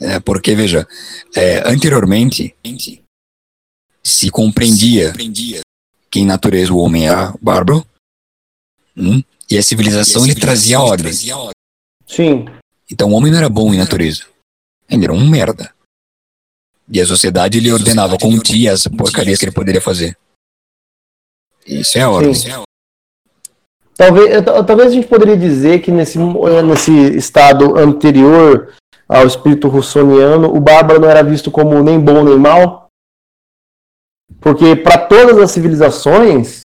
[0.00, 0.88] É, porque, veja,
[1.36, 2.54] é, anteriormente
[4.02, 5.12] se compreendia
[6.10, 7.86] que em natureza o homem era bárbaro
[8.96, 11.12] hum, e a civilização lhe trazia ordem.
[11.12, 12.46] Sim,
[12.90, 14.24] Então o homem não era bom em natureza.
[14.88, 15.72] Ele era um merda.
[16.88, 20.16] E a sociedade lhe ordenava com as porcarias que ele poderia fazer.
[21.64, 22.34] Isso é a ordem.
[22.34, 22.50] Sim.
[23.94, 28.74] Talvez, talvez a gente poderia dizer que nesse, nesse estado anterior
[29.10, 32.86] ao espírito russoniano, o bárbaro não era visto como nem bom nem mal?
[34.40, 36.60] Porque para todas as civilizações,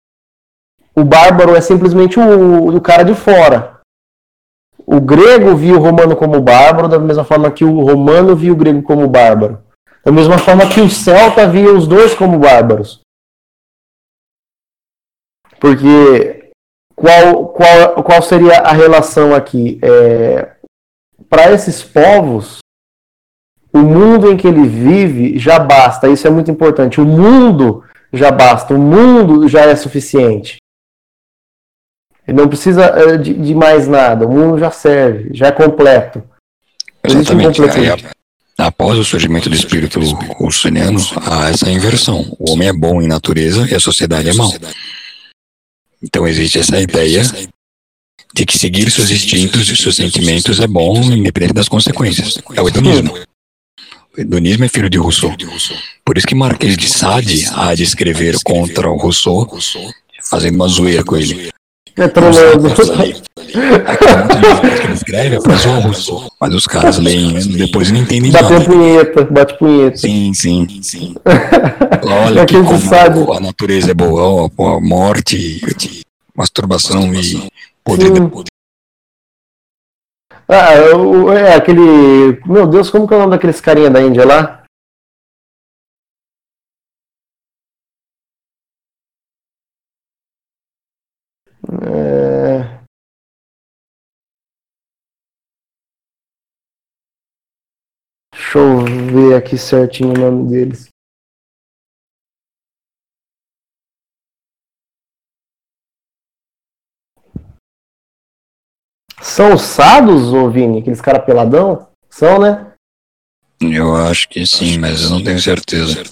[0.96, 3.80] o bárbaro é simplesmente o, o cara de fora.
[4.86, 8.56] O grego via o romano como bárbaro, da mesma forma que o romano via o
[8.56, 9.62] grego como bárbaro.
[10.02, 13.00] Da mesma forma que o celta via os dois como bárbaros.
[15.60, 16.50] Porque
[16.96, 19.78] qual, qual, qual seria a relação aqui?
[19.82, 20.56] É,
[21.28, 22.58] Para esses povos,
[23.72, 26.08] o mundo em que ele vive já basta.
[26.08, 27.00] Isso é muito importante.
[27.00, 28.74] O mundo já basta.
[28.74, 30.56] O mundo já é suficiente.
[32.26, 34.26] Ele não precisa eh, de, de mais nada.
[34.26, 36.22] O mundo já serve, já é completo.
[37.02, 37.60] Exatamente.
[38.58, 39.98] Após o surgimento do espírito
[40.38, 42.36] russoniano, há essa inversão.
[42.38, 44.52] O homem é bom em natureza e a sociedade é mau.
[46.02, 47.22] Então existe essa ideia
[48.34, 52.38] de que seguir seus instintos e seus sentimentos é bom, independente das consequências.
[52.54, 53.14] É o hedonismo.
[54.16, 55.34] O hedonismo é filho de Rousseau.
[56.04, 59.48] Por isso que Marquês de Sade há de escrever contra o Rousseau,
[60.22, 61.50] fazendo uma zoeira com ele.
[61.96, 62.74] É trolando.
[62.74, 62.82] que
[64.92, 66.30] escreve é pra zoar o Rousseau.
[66.40, 68.48] Mas os caras leem depois não entendem nada.
[68.48, 69.96] Bate punheta, bate punheta.
[69.96, 71.14] Sim, sim, sim.
[72.02, 75.60] Olha que como a natureza é boa, ó, morte,
[76.34, 77.48] masturbação e
[77.96, 78.50] poder, poder.
[80.48, 80.74] Ah,
[81.38, 82.40] é aquele.
[82.46, 84.64] Meu Deus, como que é o nome daqueles carinha da Índia lá?
[91.82, 92.80] É...
[98.32, 98.84] Deixa eu
[99.14, 100.88] ver aqui certinho o nome deles.
[109.30, 110.80] São os sados, ô Vini?
[110.80, 111.86] Aqueles caras peladão?
[112.08, 112.66] São, né?
[113.60, 116.02] Eu acho que sim, mas eu não tenho certeza.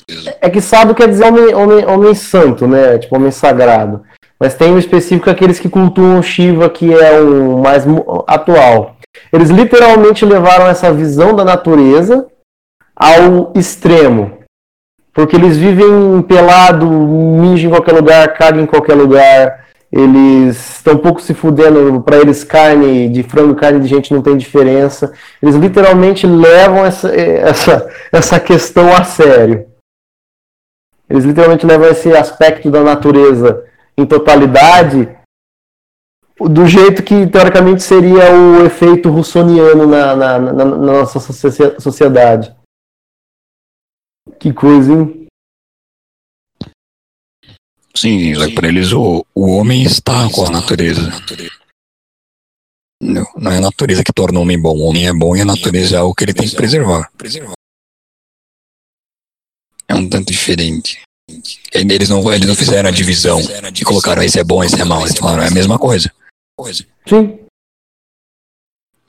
[0.41, 2.97] É que sado quer dizer homem, homem, homem santo, né?
[2.97, 4.05] Tipo, homem sagrado.
[4.39, 7.83] Mas tem um específico aqueles que cultuam Shiva, que é o mais
[8.29, 8.97] atual.
[9.33, 12.25] Eles literalmente levaram essa visão da natureza
[12.95, 14.39] ao extremo.
[15.13, 21.21] Porque eles vivem pelado, mijam em qualquer lugar, cagam em qualquer lugar, eles estão pouco
[21.21, 25.13] se fudendo, para eles carne de frango, carne de gente não tem diferença.
[25.43, 29.67] Eles literalmente levam essa, essa, essa questão a sério.
[31.09, 33.65] Eles literalmente levam esse aspecto da natureza
[33.97, 35.17] em totalidade
[36.39, 41.19] do jeito que teoricamente seria o efeito russoniano na, na, na, na nossa
[41.81, 42.55] sociedade.
[44.39, 45.28] Que coisa, hein?
[47.99, 48.55] Sim, Sim.
[48.55, 51.11] para eles o, o homem está com a natureza.
[53.03, 54.77] Não, não é a natureza que torna o homem bom.
[54.77, 57.11] O homem é bom e a natureza é algo que ele tem que preservar.
[59.89, 61.01] É um tanto diferente.
[61.73, 63.41] Eles não, eles não fizeram a divisão
[63.75, 65.03] e colocaram esse é bom, esse é mau.
[65.03, 66.13] Eles falaram, é a mesma coisa.
[67.07, 67.39] Sim.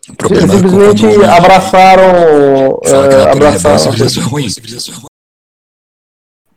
[0.09, 2.81] O problema Eles simplesmente é abraçaram.
[2.83, 3.93] É, abraçaram.
[3.93, 5.08] É,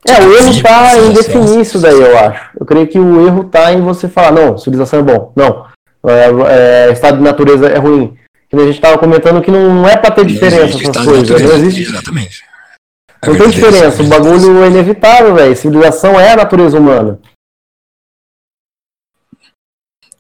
[0.04, 2.50] o erro está em definir isso daí, eu acho.
[2.58, 5.32] Eu creio que o erro está em você falar, não, civilização é bom.
[5.36, 5.66] Não,
[6.04, 8.16] é, é, estado de natureza é ruim.
[8.48, 11.40] Que a gente estava comentando que não é para ter diferença essas coisas.
[11.40, 11.82] Não existe.
[11.82, 12.44] Exatamente.
[13.26, 14.02] Não tem diferença.
[14.02, 15.56] O bagulho é inevitável, velho.
[15.56, 17.18] Civilização é a natureza humana.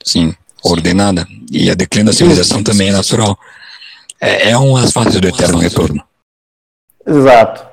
[0.04, 0.34] Sim,
[0.64, 1.26] ordenada.
[1.50, 2.64] E a declínio da civilização Sim.
[2.64, 3.38] também é natural.
[4.20, 6.02] É, é uma das fases do eterno retorno.
[7.04, 7.71] Exato.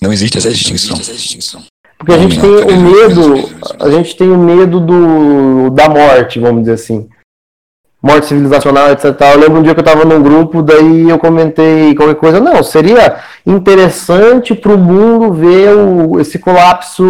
[0.00, 0.96] Não existe essa distinção.
[1.98, 6.62] Porque a gente tem o medo, a gente tem o medo do, da morte, vamos
[6.62, 7.06] dizer assim.
[8.02, 9.14] Morte civilizacional, etc.
[9.20, 12.40] Eu lembro um dia que eu estava num grupo, daí eu comentei qualquer coisa.
[12.40, 17.02] Não, seria interessante para o mundo ver o, esse colapso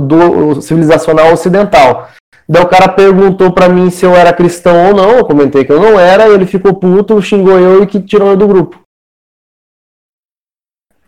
[0.00, 2.08] do civilizacional ocidental.
[2.48, 5.18] Daí o cara perguntou para mim se eu era cristão ou não.
[5.18, 8.36] Eu comentei que eu não era, ele ficou puto, xingou eu e que tirou eu
[8.36, 8.87] do grupo.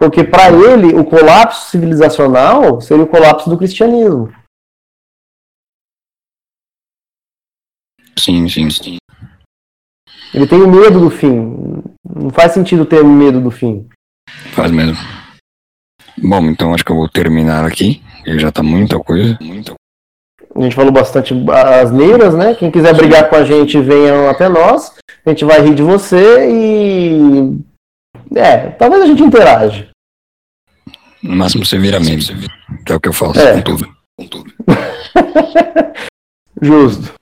[0.00, 4.32] Porque para ele, o colapso civilizacional seria o colapso do cristianismo.
[8.18, 8.96] Sim, sim, sim.
[10.32, 11.82] Ele tem medo do fim.
[12.16, 13.86] Não faz sentido ter medo do fim.
[14.54, 14.96] Faz mesmo.
[16.16, 18.02] Bom, então acho que eu vou terminar aqui.
[18.24, 19.36] Ele já tá muita coisa.
[19.38, 19.74] Muita...
[20.54, 21.34] A gente falou bastante
[21.82, 22.54] asneiras, né?
[22.54, 24.96] Quem quiser brigar com a gente, venham até nós.
[25.26, 27.58] A gente vai rir de você e
[28.34, 29.89] É, talvez a gente interage.
[31.22, 32.22] No máximo você vira meme.
[32.84, 33.54] Que é o que eu faço É.
[33.54, 33.96] com tudo.
[34.16, 34.52] Com tudo.
[36.62, 37.14] Justo.